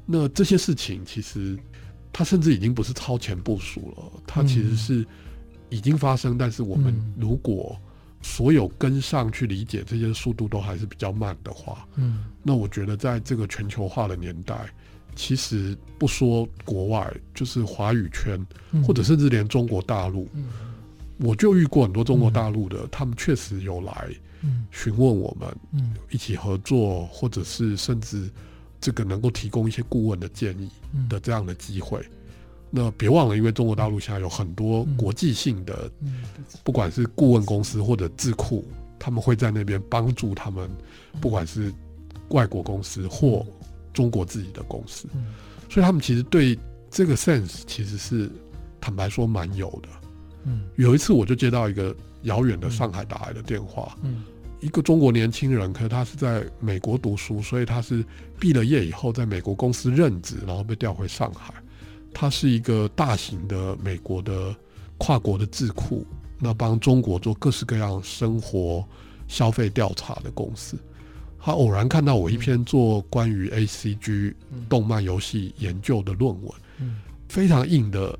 [0.05, 1.57] 那这些事情其实
[2.11, 5.05] 它甚至已经不是超前部署了，它其实是
[5.69, 7.75] 已经发生，但是我们如果
[8.21, 14.65] 所有跟上去理解这些速度都还是比较慢的话，嗯，那我觉得在这个全球化的年代，
[15.15, 18.39] 其实不说国外，就是华语圈，
[18.85, 20.27] 或者甚至连中国大陆，
[21.17, 24.09] 我就遇过很多中国大陆的，他们确实有来
[24.71, 28.29] 询问我们，一起合作，或者是甚至
[28.79, 30.69] 这个能够提供一些顾问的建议
[31.09, 32.01] 的这样的机会。
[32.75, 35.91] 那别忘了，因为中国大陆现在有很多国际性的，
[36.63, 38.65] 不管是顾问公司或者智库，
[38.97, 40.67] 他们会在那边帮助他们，
[41.21, 41.71] 不管是
[42.29, 43.45] 外国公司或
[43.93, 45.07] 中国自己的公司，
[45.69, 46.57] 所以他们其实对
[46.89, 48.27] 这个 sense 其实是
[48.81, 49.89] 坦白说蛮有的。
[50.45, 50.61] 嗯。
[50.75, 54.23] 有一次我就接到一个遥远的上海打来的电话，嗯。
[54.61, 58.03] 一个中国年轻人，可是他是在美国读书，所以他是
[58.39, 61.53] 毕了业以后在美国公司任职，然后被调回上海。
[62.13, 64.55] 它是一个大型的美国的
[64.97, 66.05] 跨国的智库，
[66.39, 68.85] 那帮中国做各式各样生活
[69.27, 70.77] 消费调查的公司。
[71.45, 74.33] 他偶然看到我一篇做关于 ACG
[74.69, 76.51] 动漫游戏研究的论文，
[77.27, 78.17] 非常硬的，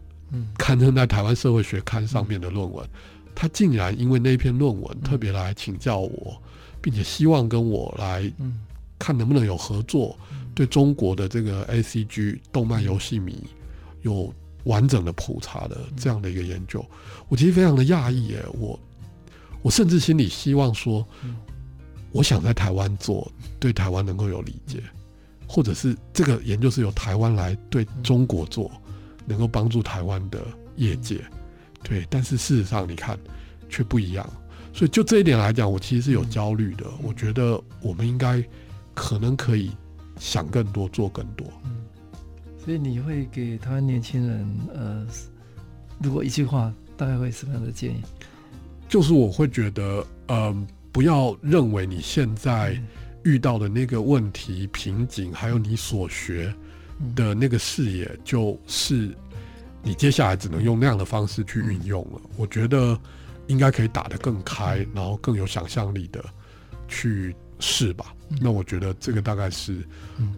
[0.58, 2.86] 刊登在台湾社会学刊上面的论文。
[3.34, 6.36] 他竟然因为那篇论文特别来请教我，
[6.82, 8.30] 并且希望跟我来
[9.00, 10.18] 看能不能有合作，
[10.54, 13.42] 对中国的这个 ACG 动漫游戏迷。
[14.04, 14.34] 有
[14.64, 16.86] 完整的普查的这样的一个研究，
[17.28, 18.80] 我其实非常的讶异耶，我
[19.62, 21.06] 我甚至心里希望说，
[22.12, 23.30] 我想在台湾做，
[23.60, 24.82] 对台湾能够有理解，
[25.48, 28.72] 或者是这个研究是由台湾来对中国做，
[29.26, 30.40] 能够帮助台湾的
[30.76, 31.22] 业界，
[31.84, 33.18] 对，但是事实上你看
[33.70, 34.26] 却不一样，
[34.74, 38.42] 所以就这一点来讲，我其实是有焦虑的，我觉得我们应该
[38.94, 39.72] 可能可以
[40.20, 41.46] 想更多，做更多。
[42.64, 45.06] 所以你会给台湾年轻人，呃，
[46.02, 48.02] 如果一句话，大概会什么样的建议？
[48.88, 52.82] 就是我会觉得，嗯、呃，不要认为你现在
[53.24, 56.54] 遇到的那个问题、瓶颈，还有你所学
[57.16, 59.14] 的那个视野，就是
[59.82, 62.22] 你接下来只能用那样的方式去运用了。
[62.38, 62.98] 我觉得
[63.48, 66.24] 应该可以打得更开，然后更有想象力的
[66.88, 67.36] 去。
[67.66, 68.14] 是吧？
[68.42, 69.88] 那我觉得这个大概是，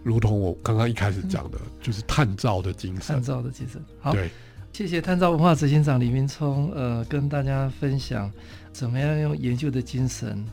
[0.04, 3.16] 如同我刚刚一开始讲的，就是探照的精神。
[3.16, 3.84] 探照的精神。
[3.98, 4.30] 好，对，
[4.72, 8.30] 谢谢探照文化执行长李明聪，呃，跟大家分享
[8.72, 10.44] 怎么样用研究的精神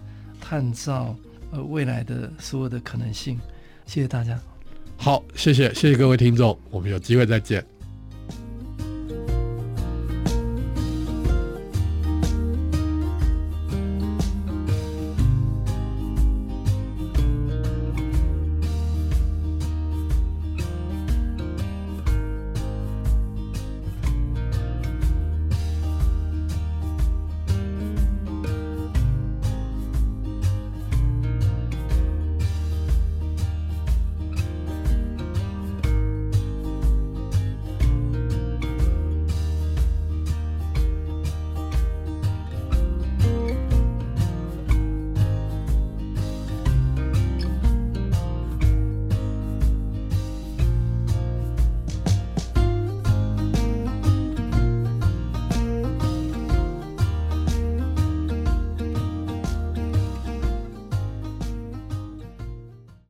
[0.41, 1.15] 探照
[1.51, 3.39] 呃未来的所有的可能性。
[3.85, 4.39] 谢谢大家。
[4.97, 7.63] 好，谢谢，谢谢各位听众，我们有机会再见。